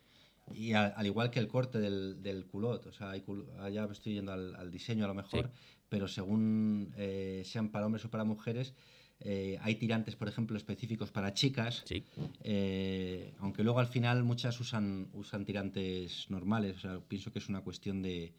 [0.53, 3.87] y al, al igual que el corte del, del culot, o sea, hay cul- allá
[3.93, 5.61] estoy yendo al, al diseño a lo mejor, Sí.
[5.89, 8.75] pero según eh, sean para hombres o para mujeres,
[9.21, 12.05] eh, hay tirantes, por ejemplo, específicos para chicas, Sí,
[12.45, 17.49] eh, aunque luego al final muchas usan, usan tirantes normales, o sea, pienso que es
[17.49, 18.33] una cuestión de,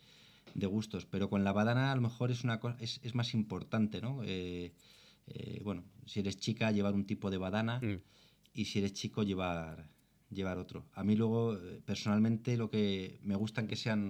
[0.53, 4.01] de gustos, pero con la badana a lo mejor es, una es, es más importante,
[4.01, 4.21] ¿no?
[4.23, 4.71] Eh,
[5.63, 8.01] bueno, si eres chica, llevar un tipo de badana Mm.
[8.53, 9.87] y si eres chico, llevar,
[10.31, 10.85] llevar otro.
[10.93, 11.55] A mí luego,
[11.85, 14.09] personalmente, lo que me gustan que sean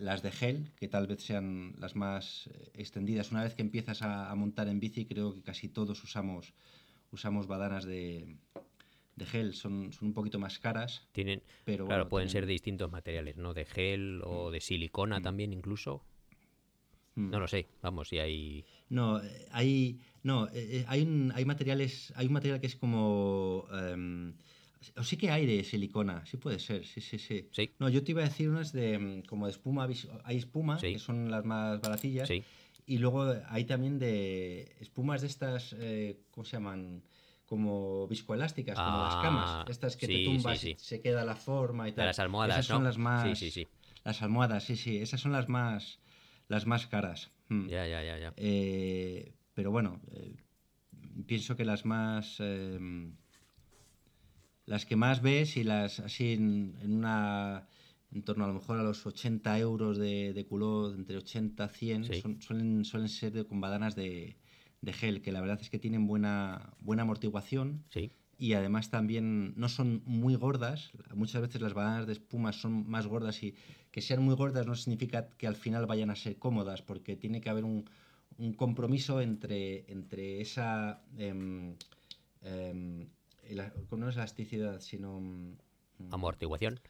[0.00, 3.30] las de gel, que tal vez sean las más eh, extendidas.
[3.30, 6.54] Una vez que empiezas a, a montar en bici, creo que casi todos usamos,
[7.10, 8.36] usamos badanas de,
[9.16, 9.54] de gel.
[9.54, 13.36] Son, son un poquito más caras, tienen, pero claro, bueno, pueden ser de distintos materiales,
[13.36, 13.54] ¿no?
[13.54, 16.02] De gel o de silicona también incluso.
[17.14, 17.30] Mm.
[17.30, 18.64] No lo sé, vamos, si hay...
[18.90, 22.76] No, eh, hay, no, eh, eh, hay, un, hay materiales, hay un material que es
[22.76, 23.66] como...
[23.72, 24.34] em,
[24.96, 27.48] o sí que hay de silicona, sí puede ser, sí, sí, sí.
[27.52, 27.70] Sí.
[27.78, 29.88] No, yo te iba a decir unas de mm, como de espuma,
[30.24, 30.92] hay espuma, Sí.
[30.92, 32.42] que son las más baratillas, Sí,
[32.86, 37.02] y luego hay también de espumas de estas, eh, ¿cómo se llaman?
[37.46, 41.88] Como viscoelásticas, como las Ah, camas, estas que te tumbas y se queda la forma
[41.88, 42.06] y de tal.
[42.06, 43.38] las almohadas, Esas son las más...
[43.38, 43.68] Sí, sí, sí.
[44.04, 45.98] Las almohadas, sí, sí, esas son las más,
[46.48, 47.30] las más caras.
[47.48, 47.68] Mm.
[47.68, 48.32] Ya, ya, ya, ya.
[48.36, 50.36] Eh, pero bueno, eh,
[51.26, 52.38] pienso que las más.
[54.68, 57.66] Las que más ves y las así en, en una
[58.10, 62.04] en torno a lo mejor a los 80 euros de, de culot, entre 80 100,
[62.04, 62.20] Sí.
[62.22, 64.36] son- suelen, suelen ser de- con badanas de,
[64.80, 69.52] de gel, que la verdad es que tienen buena, buena amortiguación Sí, y además también
[69.56, 70.92] no son muy gordas.
[71.14, 73.54] Muchas veces las bananas de espuma son más gordas y
[73.90, 77.40] que sean muy gordas no significa que al final vayan a ser cómodas, porque tiene
[77.42, 77.84] que haber un,
[78.38, 81.02] un compromiso entre, entre esa...
[81.18, 81.74] em,
[82.42, 83.08] em,
[83.54, 85.20] no es elasticidad, sino...
[85.20, 85.58] mm,
[86.10, 86.80] amortiguación.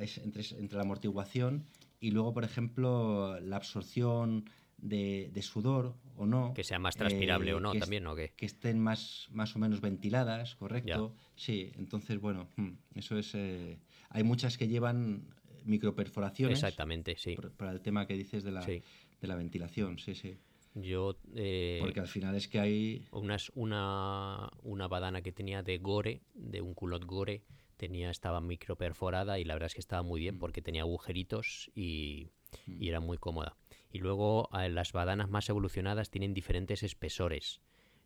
[0.00, 1.64] es entre, entre la amortiguación
[2.00, 6.52] y luego, por ejemplo, la absorción de, de sudor o no.
[6.54, 8.32] Que sea más transpirable eh, o no, que también, ¿o qué?
[8.36, 11.14] Que estén más, más o menos ventiladas, ¿correcto?
[11.34, 13.34] Sí, entonces, bueno, hmm, eso es...
[13.34, 13.78] eh,
[14.10, 16.58] hay muchas que llevan microperforaciones.
[16.58, 17.36] Exactamente, sí.
[17.56, 18.82] Para el tema que dices de la, Sí.
[19.20, 20.38] de la ventilación, sí, sí.
[20.74, 23.06] Yo, eh, Porque al final es que hay...
[23.10, 27.42] unas- una, una badana que tenía de gore, de un culot gore,
[27.76, 30.22] tenía, estaba microperforada y la verdad es que estaba muy Mm.
[30.22, 32.28] bien porque tenía agujeritos y,
[32.66, 33.56] y era muy cómoda.
[33.92, 37.60] Y luego eh, las badanas más evolucionadas tienen diferentes espesores.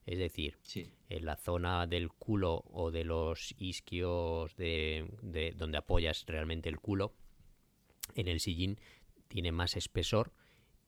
[0.06, 5.78] Es decir, Sí, en la zona del culo o de los isquios de, de donde
[5.78, 7.12] apoyas realmente el culo,
[8.14, 8.78] en el sillín
[9.28, 10.32] tiene más espesor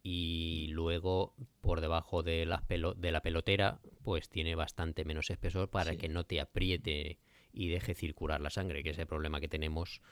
[0.07, 5.71] y luego por debajo de la, pelo- de la pelotera pues tiene bastante menos espesor
[5.71, 5.97] para Sí.
[5.97, 7.19] que no te apriete
[7.55, 10.03] y deje circular la sangre, que es el problema que tenemos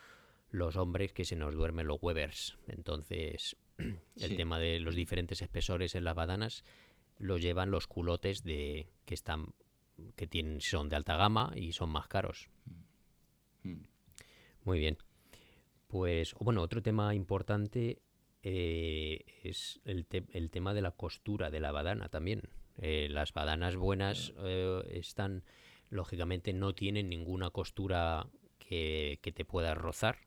[0.51, 2.57] los hombres que se nos duermen los Webers.
[2.69, 3.97] Entonces, el
[4.31, 4.37] Sí.
[4.37, 6.65] tema de los diferentes espesores en las badanas
[7.19, 9.55] lo llevan los culotes de que están
[10.17, 12.49] que tienen son de alta gama y son más caros.
[13.63, 13.75] mm,
[14.65, 14.97] Muy bien.
[15.87, 18.01] Pues, bueno, otro tema importante
[18.43, 22.43] eh, es el, te- el tema de la costura de la badana también.
[22.79, 25.45] Eh, las badanas buenas eh, están,
[25.91, 28.27] lógicamente, no tienen ninguna costura
[28.59, 30.19] que, que te pueda rozar,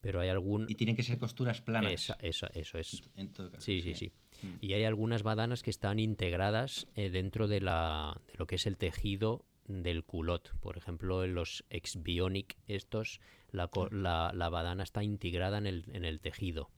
[0.00, 0.66] pero hay algún...
[0.68, 1.92] y tienen que ser costuras planas.
[1.92, 3.02] Esa- esa- eso es.
[3.16, 4.12] en todo caso, Sí, sí, sí.
[4.42, 4.54] Mm.
[4.60, 8.76] Y hay algunas badanas que están integradas dentro de, la, de lo que es el
[8.76, 10.54] tejido del culot.
[10.60, 16.04] Por ejemplo, en los ex-bionic estos, la, la, la badana está integrada en el, en
[16.04, 16.70] el tejido.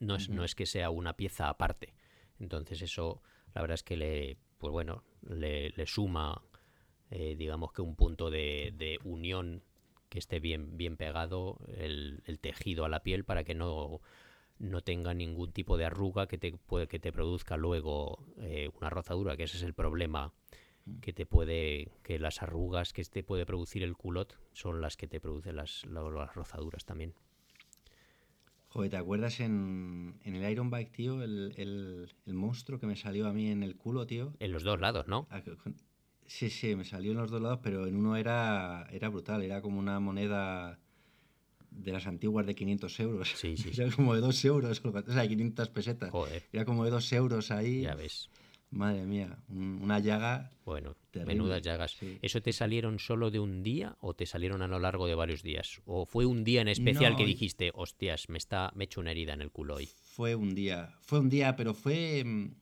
[0.00, 1.94] No es, no es que sea una pieza aparte.
[2.38, 3.22] Entonces eso,
[3.54, 6.42] la verdad es que le, pues bueno, le, le suma,
[7.10, 9.62] eh, digamos que un punto de, de unión
[10.08, 14.00] que esté bien, bien pegado el, el tejido a la piel para que no,
[14.58, 18.90] no tenga ningún tipo de arruga que te, puede, que te produzca luego eh, una
[18.90, 20.32] rozadura, que ese es el problema
[21.00, 25.08] que te puede, que las arrugas que te puede producir el culot son las que
[25.08, 27.14] te producen las, la- las rozaduras también.
[28.74, 31.22] Joder, ¿te acuerdas en, en el Iron Bike, tío?
[31.22, 34.32] El, el, el monstruo que me salió a mí en el culo, tío.
[34.40, 35.28] En los dos lados, ¿no?
[35.30, 35.40] Ah,
[36.26, 39.62] Sí, sí, me salió en los dos lados, pero en uno era, era brutal, era
[39.62, 40.80] como una moneda
[41.70, 43.28] de las antiguas de 500 euros.
[43.36, 43.70] Sí, sí.
[43.80, 46.10] Era como de 2 euros, o sea, 500 pesetas.
[46.10, 47.82] Joder, Era como de 2 euros ahí.
[47.82, 48.28] ya ves.
[48.74, 50.50] Madre mía, un- una llaga.
[50.64, 51.92] Bueno, Terrible, menudas llagas.
[51.92, 52.18] sí.
[52.22, 55.42] ¿Eso te salieron solo de un día o te salieron a lo largo de varios
[55.42, 55.80] días?
[55.84, 59.00] ¿O fue un día en especial No, que dijiste, hostias, me está, me he hecho
[59.00, 59.88] una herida en el culo hoy?
[60.02, 62.54] Fue un día, fue un día, pero fue, mm,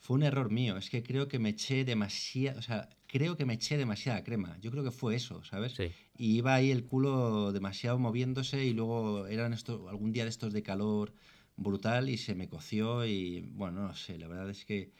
[0.00, 0.76] fue un error mío.
[0.76, 4.56] Es que creo que me eché demasiada, o sea, creo que me eché demasiada crema.
[4.60, 5.72] Yo creo que fue eso, ¿sabes?
[5.74, 5.90] Sí.
[6.16, 10.52] Y iba ahí el culo demasiado moviéndose y luego eran esto, algún día de estos
[10.52, 11.12] de calor
[11.56, 14.92] brutal y se me coció y bueno, no sé, la verdad es que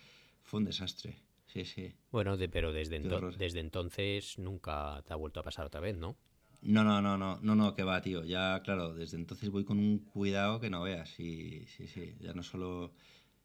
[0.45, 1.17] fue un desastre.
[1.47, 1.93] Sí, sí.
[2.13, 6.17] Bueno, de- pero desde, ento- entonces nunca te ha vuelto a pasar otra vez, ¿no?
[6.63, 8.25] No, no, no, no, no, no, que va, tío.
[8.25, 11.19] Ya, claro, desde entonces voy con un cuidado que no veas.
[11.21, 12.93] Y sí, sí, ya no solo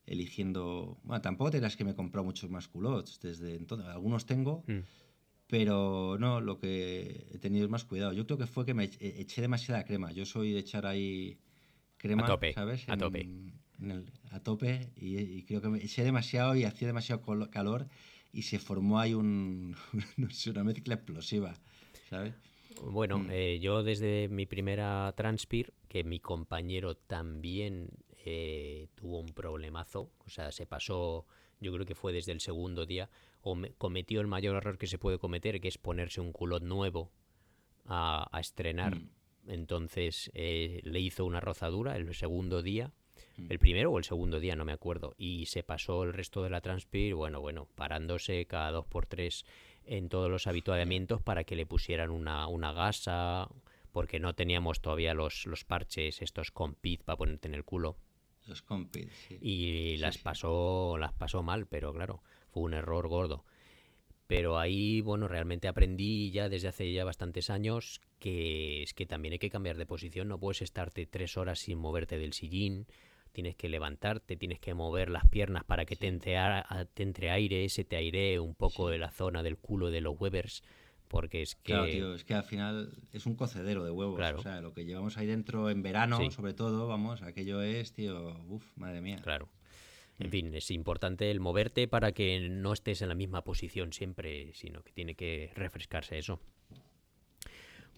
[0.06, 1.00] eligiendo.
[1.04, 3.88] Bueno, tampoco te dirás que me he comprado muchos más culottes desde entonces.
[3.90, 4.80] Algunos tengo, Mm.
[5.48, 8.14] pero no, lo que he tenido es más cuidado.
[8.14, 10.12] Yo creo que fue que me eché- eché demasiada crema.
[10.12, 11.38] Yo soy de echar ahí
[11.98, 12.88] crema, A tope, ¿sabes?
[12.88, 13.28] a tope.
[13.82, 14.92] En el- a tope.
[14.98, 17.88] Y, y creo que me eché demasiado y hacía demasiado calor
[18.32, 19.76] y se formó ahí un,
[20.18, 21.56] no sé, una mezcla explosiva,
[22.10, 22.34] ¿sabes?
[22.84, 23.28] Bueno, Mm.
[23.32, 27.90] eh, yo desde mi primera Transpir, que mi compañero también
[28.26, 31.26] eh, tuvo un problemazo, o sea, se pasó,
[31.60, 33.10] yo creo que fue desde el segundo día,
[33.42, 36.62] o me- cometió el mayor error que se puede cometer, que es ponerse un culot
[36.64, 37.12] nuevo
[37.86, 38.96] a, a estrenar.
[38.98, 39.10] Mm.
[39.48, 42.92] Entonces eh, le hizo una rozadura el segundo día.
[43.48, 46.50] El primero o el segundo día, no me acuerdo, y se pasó el resto de
[46.50, 49.46] la Transpir, bueno, bueno, parándose cada dos por tres
[49.86, 53.50] en todos los habituallamientos para que le pusieran una, una gasa,
[53.92, 57.98] porque no teníamos todavía los, los parches estos con pit para ponerte en el culo.
[58.48, 59.38] Los compis, sí.
[59.42, 60.22] Y las sí.
[60.24, 63.46] pasó, las pasó mal, pero claro, fue un error gordo.
[64.28, 69.34] Pero ahí, bueno, realmente aprendí ya desde hace ya bastantes años que es que también
[69.34, 70.28] hay que cambiar de posición.
[70.28, 72.86] No puedes estarte tres horas sin moverte del sillín.
[73.32, 77.30] Tienes que levantarte, tienes que mover las piernas para que te, entre, a- te entre
[77.32, 78.92] aire, se te airee un poco Sí.
[78.94, 80.64] de la zona del culo de los Webers.
[81.08, 81.74] Porque es que.
[81.74, 84.16] Claro, tío, es que al final es un cocedero de huevos.
[84.18, 84.40] Claro.
[84.40, 86.30] O sea, lo que llevamos ahí dentro en verano, Sí.
[86.32, 89.20] sobre todo, vamos, aquello es, tío, uff, madre mía.
[89.24, 89.50] Claro.
[90.20, 90.32] En Mm.
[90.32, 94.84] fin, es importante el moverte para que no estés en la misma posición siempre, sino
[94.84, 96.40] que tiene que refrescarse eso.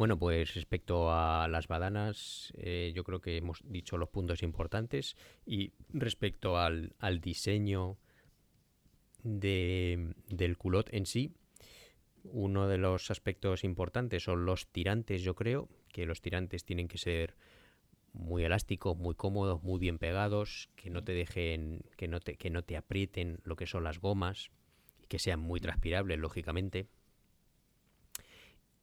[0.01, 5.15] Bueno, pues respecto a las badanas, eh, yo creo que hemos dicho los puntos importantes.
[5.45, 7.99] Y respecto al, al diseño
[9.23, 11.31] de- del culot en sí,
[12.23, 16.97] uno de los aspectos importantes son los tirantes, yo creo, que los tirantes tienen que
[16.97, 17.35] ser
[18.13, 22.49] muy elásticos, muy cómodos, muy bien pegados, que no te dejen, que no te, que
[22.49, 24.51] no te aprieten lo que son las gomas,
[25.01, 26.87] y que sean muy transpirables, lógicamente.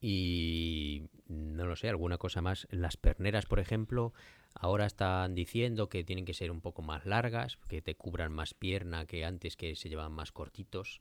[0.00, 2.66] Y no lo sé, alguna cosa más.
[2.70, 4.12] Las perneras, por ejemplo,
[4.54, 8.54] ahora están diciendo que tienen que ser un poco más largas, que te cubran más
[8.54, 11.00] pierna que antes que se llevaban más cortitos.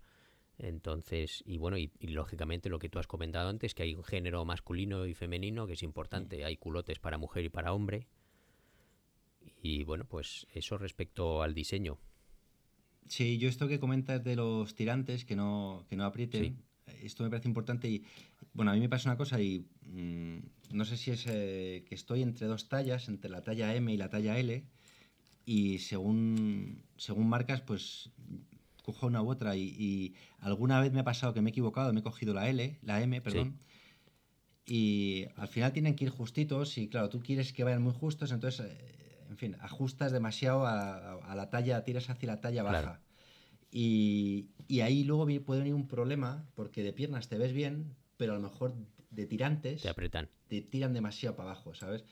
[0.58, 4.04] Entonces, y bueno, y, y lógicamente lo que tú has comentado antes, que hay un
[4.04, 8.08] género masculino y femenino, que es importante, hay culotes para mujer y para hombre.
[9.62, 12.00] Y bueno, pues eso respecto al diseño.
[13.08, 16.64] Sí, yo esto que comentas de los tirantes que no, que no aprieten,
[17.04, 18.04] esto me parece importante y
[18.54, 20.38] bueno, a mí me pasa una cosa y mm,
[20.72, 23.98] no sé si es eh, que estoy entre dos tallas, entre la talla M y
[23.98, 24.64] la talla L
[25.46, 28.12] y según, según marcas pues
[28.84, 31.92] cojo una u otra y, y alguna vez me ha pasado que me he equivocado,
[31.94, 33.60] me he cogido la L, la M, perdón.
[34.66, 38.32] Y al final tienen que ir justitos y claro, tú quieres que vayan muy justos,
[38.32, 42.64] entonces, eh, en fin, ajustas demasiado a, a- a la talla, tiras hacia la talla
[42.64, 42.82] baja.
[42.82, 43.07] Claro.
[43.72, 48.34] Y, y ahí luego puede venir un problema porque de piernas te ves bien, pero
[48.34, 48.74] a lo mejor
[49.10, 50.30] de tirantes Te apretan.
[50.48, 52.04] te tiran demasiado para abajo, ¿sabes?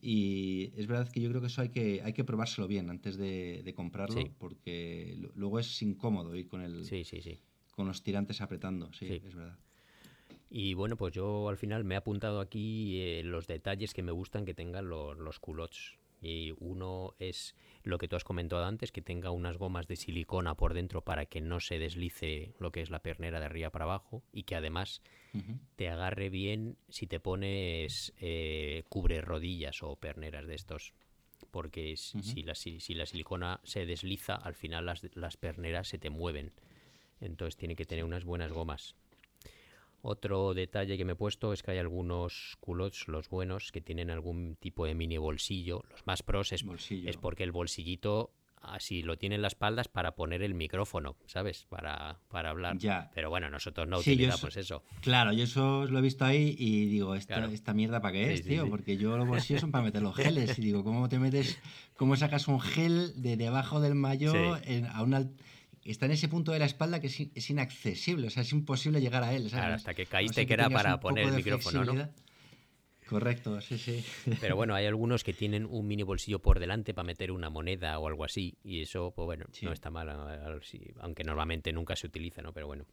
[0.00, 3.16] Y es verdad que yo creo que eso hay que, hay que probárselo bien antes
[3.16, 4.30] de, de comprarlo, Sí.
[4.38, 7.38] porque lu- luego es incómodo ir con, el, Sí, sí, sí.
[7.74, 9.22] con los tirantes apretando, sí, Sí.
[9.24, 9.56] es verdad.
[10.50, 14.12] Y bueno, pues yo al final me he apuntado aquí eh, los detalles que me
[14.12, 15.96] gustan que tengan los, los culots.
[16.24, 20.56] Y uno es lo que tú has comentado antes, que tenga unas gomas de silicona
[20.56, 23.84] por dentro para que no se deslice lo que es la pernera de arriba para
[23.84, 25.02] abajo y que además
[25.76, 30.94] te agarre bien si te pones eh, cubre rodillas o perneras de estos.
[31.50, 35.98] Porque si, la, si, si la silicona se desliza, al final las, las perneras se
[35.98, 36.52] te mueven.
[37.20, 38.96] Entonces tiene que tener unas buenas gomas.
[40.06, 44.10] Otro detalle que me he puesto es que hay algunos culots, los buenos, que tienen
[44.10, 45.82] algún tipo de mini bolsillo.
[45.90, 47.08] Los más pros es, Bolsillo.
[47.08, 48.30] es porque el bolsillito
[48.60, 51.64] así lo tiene en la espalda es para poner el micrófono, ¿sabes?
[51.70, 52.76] Para, para hablar.
[52.78, 53.10] Ya.
[53.14, 54.82] Pero bueno, nosotros no Sí, utilizamos eso.
[55.00, 57.52] Claro, yo eso lo he visto ahí y digo, ¿esta, Claro.
[57.52, 58.64] esta mierda para qué es, sí, tío?
[58.64, 58.70] sí.
[58.70, 60.58] Porque yo los bolsillos son para meter los geles.
[60.58, 61.58] Y digo, ¿cómo te metes,
[61.96, 65.26] cómo sacas un gel de debajo del mayo en- a una...
[65.84, 68.52] Está en ese punto de la espalda que es, in- es inaccesible, o sea, es
[68.52, 69.42] imposible llegar a él.
[69.50, 69.52] ¿sabes?
[69.52, 72.08] Claro, hasta que no caíste que era para poner el micrófono, ¿no?
[73.06, 74.02] Correcto, sí, sí.
[74.40, 77.98] Pero bueno, hay algunos que tienen un mini bolsillo por delante para meter una moneda
[77.98, 78.56] o algo así.
[78.64, 79.66] Y eso, pues bueno, Sí.
[79.66, 80.08] no está mal,
[81.00, 82.52] aunque normalmente nunca se utiliza, ¿no?
[82.54, 82.86] Pero bueno.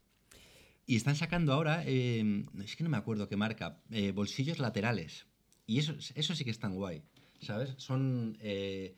[0.86, 5.26] Y están sacando ahora, eh, es que no me acuerdo qué marca, eh, bolsillos laterales.
[5.66, 7.02] Y eso, eso sí que están guay,
[7.40, 7.74] ¿sabes?
[7.78, 8.96] Son eh,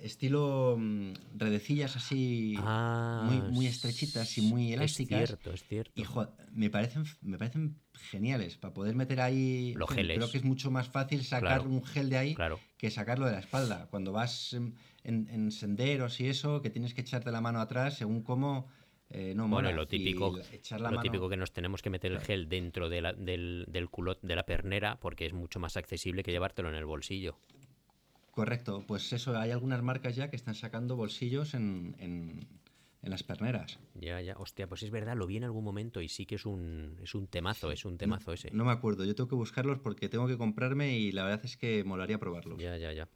[0.00, 5.22] estilo mm, redecillas así Ah, muy, muy estrechitas y muy elásticas.
[5.22, 5.92] Es cierto, es cierto.
[5.94, 9.74] Y jo, me parecen, me parecen geniales para poder meter ahí.
[9.76, 10.30] Los fin, Creo geles.
[10.30, 11.70] que es mucho más fácil sacar Claro.
[11.70, 12.58] un gel de ahí Claro.
[12.76, 13.88] que sacarlo de la espalda.
[13.90, 14.74] Cuando vas en,
[15.04, 18.68] en- en senderos y eso, que tienes que echarte la mano atrás según cómo.
[19.14, 21.90] eh, no Bueno, lo típico, la- echar la lo mano- típico que nos tenemos que
[21.90, 25.60] meter el gel dentro de la- del, del culot de la pernera porque es mucho
[25.60, 27.36] más accesible que llevártelo en el bolsillo.
[28.32, 32.48] Correcto, pues eso, hay algunas marcas ya que están sacando bolsillos en, en-
[33.02, 33.78] en las perneras.
[33.94, 34.34] Ya, ya.
[34.38, 37.14] Hostia, pues es verdad, lo vi en algún momento y sí que es un, es
[37.14, 38.50] un temazo, es un temazo ese.
[38.52, 41.56] No me acuerdo, yo tengo que buscarlos porque tengo que comprarme y la verdad es
[41.56, 42.58] que molaría probarlos.
[42.60, 43.08] Ya, ya, ya.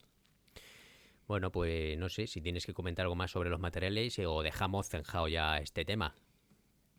[1.27, 4.43] Bueno, pues no sé si tienes que comentar algo más sobre los materiales eh, o
[4.43, 6.15] dejamos zanjado ya este tema.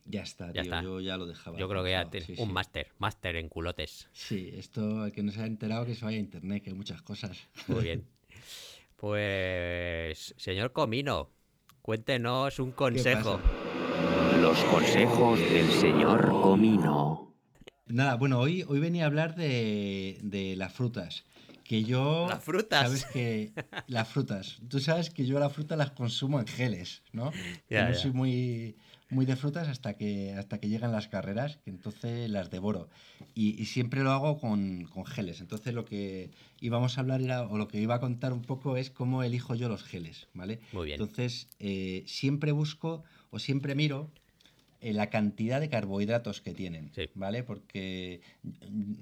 [0.10, 0.82] Ya está, Ya tío, está.
[0.84, 1.58] yo ya lo dejaba.
[1.60, 2.54] Yo creo que ya sí, un sí.
[2.54, 4.08] máster, máster en culotes.
[4.14, 6.76] Sí, esto, el que no se haya enterado, que se vaya a internet, que hay
[6.76, 7.38] muchas cosas.
[7.68, 8.06] Muy bien.
[8.98, 11.30] Pues, señor Comino,
[11.84, 13.40] cuéntenos un consejo.
[14.42, 17.34] Los consejos del señor Comino.
[17.86, 21.26] Nada, bueno, hoy, hoy venía a hablar de, de las frutas.
[21.64, 22.26] Que yo.
[22.28, 22.82] Las frutas.
[22.88, 23.52] Sabes que.
[23.88, 24.58] Las frutas.
[24.68, 27.32] Tú sabes que yo las frutas las consumo en geles, ¿no?
[27.68, 28.00] Que Ya, no ya.
[28.00, 28.78] soy muy,
[29.10, 32.90] muy de frutas hasta que, hasta que llegan las carreras, que entonces las devoro.
[33.36, 35.40] Y, y siempre lo hago con, con geles.
[35.40, 36.30] Entonces lo que
[36.60, 39.56] íbamos a hablar era, o lo que iba a contar un poco es cómo elijo
[39.56, 40.60] yo los geles, ¿vale?
[40.74, 41.00] Muy bien.
[41.00, 44.12] Entonces eh, siempre busco o siempre miro
[44.82, 47.10] eh, la cantidad de carbohidratos que tienen, Sí.
[47.16, 47.44] ¿vale?
[47.44, 48.20] Porque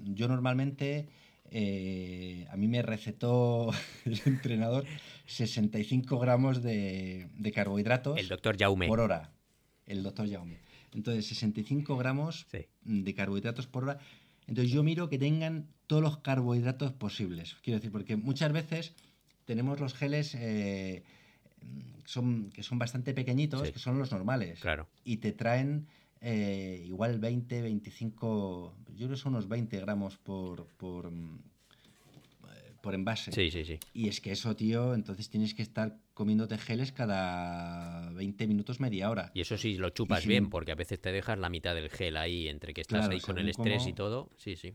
[0.04, 1.08] yo normalmente,
[1.50, 3.70] eh, a mí me recetó
[4.04, 4.84] el entrenador
[5.26, 8.86] 65 gramos de, de carbohidratos El doctor Jaume.
[8.86, 9.32] por hora,
[9.86, 10.58] el doctor Jaume.
[10.94, 12.66] Entonces, 65 gramos Sí.
[12.84, 13.98] de carbohidratos por hora.
[14.46, 17.56] Entonces, yo miro que tengan todos los carbohidratos posibles.
[17.62, 18.94] Quiero decir, porque muchas veces
[19.44, 21.02] tenemos los geles eh,
[22.04, 23.72] son, que son bastante pequeñitos, Sí.
[23.72, 24.60] que son los normales.
[24.60, 24.88] Claro.
[25.04, 25.86] Y te traen
[26.20, 32.94] eh, igual 20, 25, yo creo que son unos 20 gramos por, por, eh, por
[32.94, 33.32] envase.
[33.32, 33.78] Sí, sí, sí.
[33.92, 39.10] Y es que eso, tío, entonces tienes que estar comiéndote geles cada 20 minutos, media
[39.10, 39.30] hora.
[39.34, 41.90] Y eso sí lo chupas si- bien, porque a veces te dejas la mitad del
[41.90, 44.30] gel ahí, entre que estás Claro, ahí con el estrés y todo.
[44.36, 44.74] Sí, sí.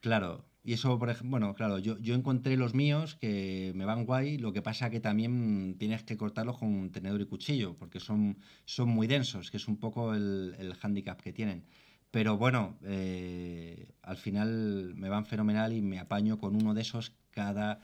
[0.00, 4.04] Claro, y eso, por ejemplo, bueno, claro, yo, yo encontré los míos que me van
[4.06, 8.38] guay, lo que pasa que también tienes que cortarlos con tenedor y cuchillo, porque son,
[8.64, 11.64] son muy densos, que es un poco el, el hándicap que tienen.
[12.10, 17.12] Pero bueno, eh, al final me van fenomenal y me apaño con uno de esos
[17.30, 17.80] cada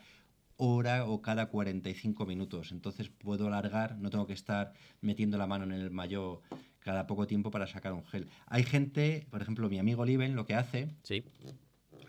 [0.57, 2.71] hora o cada 45 minutos.
[2.71, 6.41] Entonces puedo alargar, no tengo que estar metiendo la mano en el mayo
[6.79, 8.27] cada poco tiempo para sacar un gel.
[8.47, 11.23] Hay gente, por ejemplo, mi amigo Liven lo que hace Sí,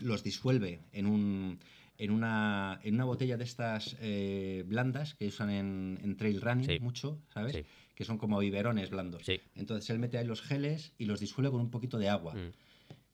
[0.01, 1.59] los disuelve en, un,
[1.99, 6.67] en, una, en una botella de estas eh, blandas que usan en, en trail running
[6.67, 6.79] Sí.
[6.81, 7.55] mucho, ¿sabes?
[7.57, 7.65] Sí.
[7.95, 9.25] Que son como biberones blandos.
[9.27, 9.41] sí.
[9.57, 12.35] Entonces él mete ahí los geles y los disuelve con un poquito de agua.
[12.35, 12.53] Mm.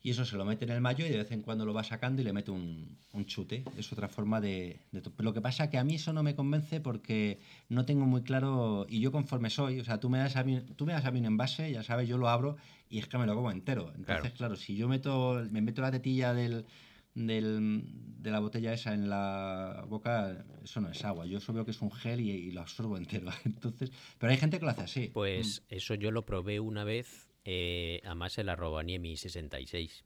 [0.06, 1.82] Y eso se lo mete en el mayo y de vez en cuando lo va
[1.82, 3.64] sacando y le mete un, un chute.
[3.78, 4.78] Es otra forma de,
[5.16, 7.40] Lo que pasa que a mí eso no me convence porque
[7.70, 10.60] no tengo muy claro, y yo conforme soy, o sea, tú me das a mí,
[10.76, 12.56] tú me das a mí un envase, ya sabes, yo lo abro
[12.90, 13.92] y es que me lo como entero.
[13.96, 14.30] Entonces, Claro.
[14.36, 16.66] claro, si yo meto, me meto la tetilla del,
[17.14, 17.82] del-
[18.22, 21.24] de la botella esa en la boca, eso no es agua.
[21.24, 23.30] Yo eso veo que es un gel y, y lo absorbo entero.
[23.46, 25.10] Entonces, pero hay gente que lo hace así.
[25.14, 30.04] Pues eso yo lo probé una vez, eh, además en la Robaniemi 66.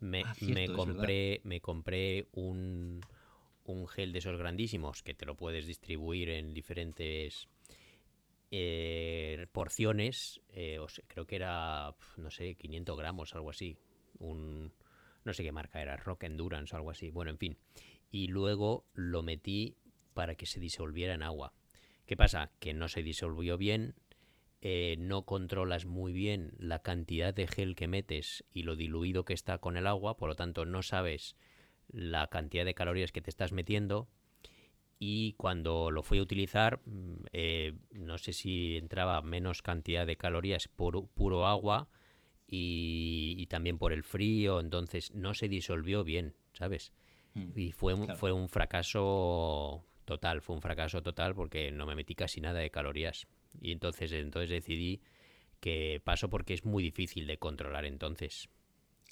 [0.00, 3.00] Me, Ah, cierto, me compré, me compré un,
[3.64, 7.48] un gel de esos grandísimos que te lo puedes distribuir en diferentes
[8.50, 10.40] eh, porciones.
[10.50, 13.76] eh, o sea, creo que era, no sé, 500 gramos, algo así.
[14.18, 14.72] Un,
[15.24, 17.10] no sé qué marca era, Rock Endurance o algo así.
[17.10, 17.58] Bueno, en fin.
[18.10, 19.76] Y luego lo metí
[20.14, 21.52] para que se disolviera en agua.
[22.06, 22.50] ¿Qué pasa?
[22.58, 23.94] Que no se disolvió bien,
[24.60, 29.34] eh, no controlas muy bien la cantidad de gel que metes y lo diluido que
[29.34, 31.36] está con el agua, por lo tanto no sabes
[31.88, 34.08] la cantidad de calorías que te estás metiendo
[34.98, 40.16] y cuando lo fui a utilizar mm, eh, no sé si entraba menos cantidad de
[40.16, 41.88] calorías por puro agua
[42.48, 46.92] y, y también por el frío, entonces no se disolvió bien, ¿sabes?
[47.34, 47.50] Mm.
[47.54, 48.18] Y fue un, Claro.
[48.18, 52.70] fue un fracaso total, fue un fracaso total porque no me metí casi nada de
[52.70, 53.28] calorías.
[53.60, 55.00] Y entonces, entonces decidí
[55.60, 58.48] que paso porque es muy difícil de controlar entonces.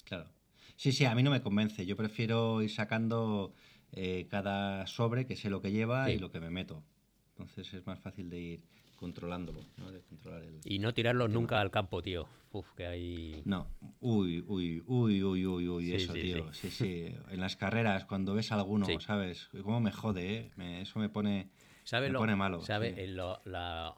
[0.05, 0.29] Claro.
[0.77, 1.85] Sí, sí, a mí no me convence.
[1.85, 3.53] Yo prefiero ir sacando
[3.91, 6.13] eh, cada sobre, que sé lo que lleva Sí.
[6.13, 6.83] y lo que me meto.
[7.29, 8.61] Entonces es más fácil de ir
[8.95, 9.91] controlándolo, ¿no?
[9.91, 10.59] De controlar el...
[10.63, 12.27] Y no tirarlo nunca al campo, tío.
[12.51, 13.41] Uf, que hay...
[13.45, 13.67] No,
[13.99, 16.53] uy, uy, uy, uy, uy, uy, Sí, eso, sí, tío.
[16.53, 16.69] Sí.
[16.71, 18.87] sí, En las carreras, cuando ves a alguno.
[18.99, 19.49] ¿sabes?
[19.61, 20.51] Cómo me jode, ¿eh?
[20.55, 21.49] Me- eso me pone...
[21.83, 23.07] ¿Sabe me lo- pone malo, sabe?
[23.07, 23.93] lo- la-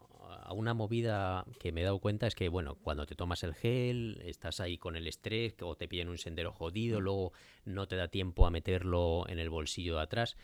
[0.53, 4.21] una movida que me he dado cuenta es que, bueno, cuando te tomas el gel,
[4.25, 6.55] estás ahí con el estrés, o te pillan un sendero Mm.
[6.55, 7.33] jodido, luego
[7.65, 10.37] no te da tiempo a meterlo en el bolsillo de atrás.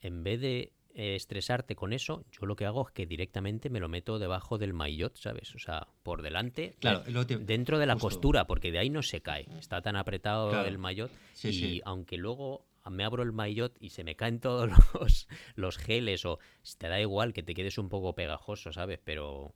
[0.00, 3.80] En vez de eh, estresarte con eso, yo lo que hago es que directamente me
[3.80, 5.52] lo meto debajo del maillot, ¿sabes?
[5.56, 8.08] O sea, por delante, Claro, te- dentro de la justo.
[8.10, 9.48] costura, porque de ahí no se cae.
[9.58, 10.68] Está tan apretado Claro.
[10.68, 11.82] el maillot Sí, y sí.
[11.84, 14.68] aunque luego me abro el maillot y se me caen todos
[15.00, 16.38] los, los geles o
[16.78, 18.98] te da igual que te quedes un poco pegajoso, ¿sabes?
[19.04, 19.54] Pero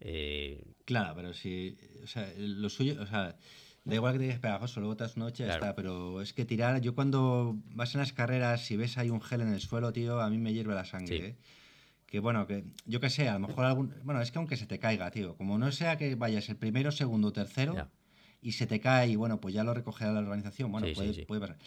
[0.00, 1.76] eh, Claro, pero si...
[2.02, 3.00] O sea, lo suyo...
[3.02, 3.36] O sea,
[3.84, 5.60] da igual que te digas pegajoso, luego te das noche Claro.
[5.64, 5.74] está.
[5.74, 6.80] Pero es que tirar...
[6.80, 10.20] Yo cuando vas en las carreras y ves ahí un gel en el suelo, tío,
[10.20, 11.24] a mí me hierve la sangre, Sí.
[11.24, 11.36] ¿eh?
[12.06, 13.94] Que bueno, que yo que sé, a lo mejor algún...
[14.02, 15.36] Bueno, es que aunque se te caiga, tío.
[15.36, 17.90] Como no sea que vayas el primero, segundo, tercero Ya.
[18.40, 20.72] y se te cae y bueno, pues ya lo recogerá la organización.
[20.72, 21.24] Bueno, Sí, sí, puede, sí.
[21.26, 21.58] puede pasar.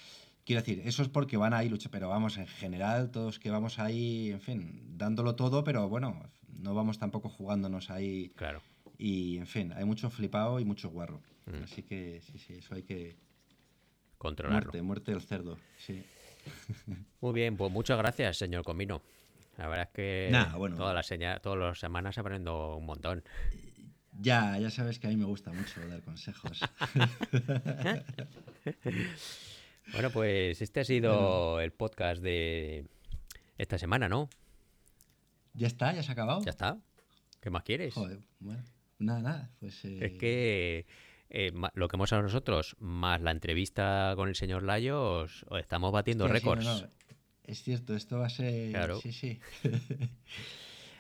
[0.46, 3.80] Quiero decir, eso es porque van ahí lucha, pero vamos, en general, todos que vamos
[3.80, 8.30] ahí, en fin, dándolo todo, pero bueno, no vamos tampoco jugándonos ahí.
[8.36, 8.62] claro.
[8.98, 11.22] Y en fin, hay mucho flipado y mucho guarro.
[11.48, 11.64] Mm.
[11.64, 13.18] Así que sí, sí, eso hay que.
[14.20, 14.66] Controlarlo.
[14.68, 15.58] Muerte, muerte del cerdo.
[15.78, 16.04] Sí.
[17.22, 19.02] Muy bien, pues muchas gracias, señor Comino.
[19.58, 20.76] La verdad es que Nah, bueno.
[20.78, 23.24] todas las seña- todas las semanas aprendo un montón.
[24.20, 26.62] Ya, ya sabes que a mí me gusta mucho dar consejos.
[29.94, 32.86] Bueno, pues este ha sido el podcast de
[33.58, 34.30] esta semana, ¿no?
[35.54, 35.94] ¿Ya está?
[35.94, 36.42] ¿Ya se ha acabado?
[36.44, 36.80] Ya está.
[37.42, 37.94] ¿Qué más quieres?
[37.94, 38.64] Joder, bueno,
[39.00, 39.52] nada, nada.
[39.60, 40.86] Pues, Es eh, que
[41.30, 45.92] eh, lo que hemos hablado nosotros, más la entrevista con el señor Layos, os estamos
[45.92, 46.84] batiendo hostia, sí, no, récords.
[46.84, 46.90] no,
[47.44, 48.72] Es cierto, esto va a ser...
[48.72, 49.00] Claro.
[49.00, 49.40] Sí, sí.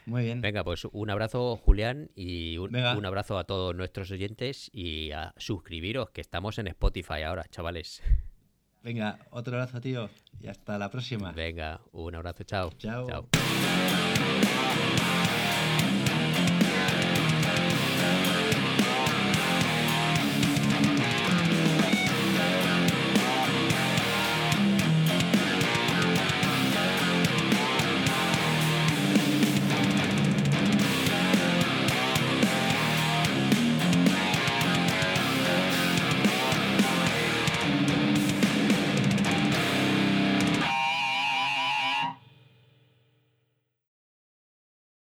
[0.06, 0.42] Muy bien.
[0.42, 2.76] Venga, pues un abrazo, Julián, y un
[3.06, 8.02] abrazo a todos nuestros oyentes y a suscribiros, que estamos en Spotify ahora, chavales.
[8.84, 10.10] Venga, otro abrazo, tío.
[10.40, 11.32] Y hasta la próxima.
[11.32, 12.72] Venga, un abrazo, chao.
[12.78, 13.08] Chao.
[13.08, 13.30] chao.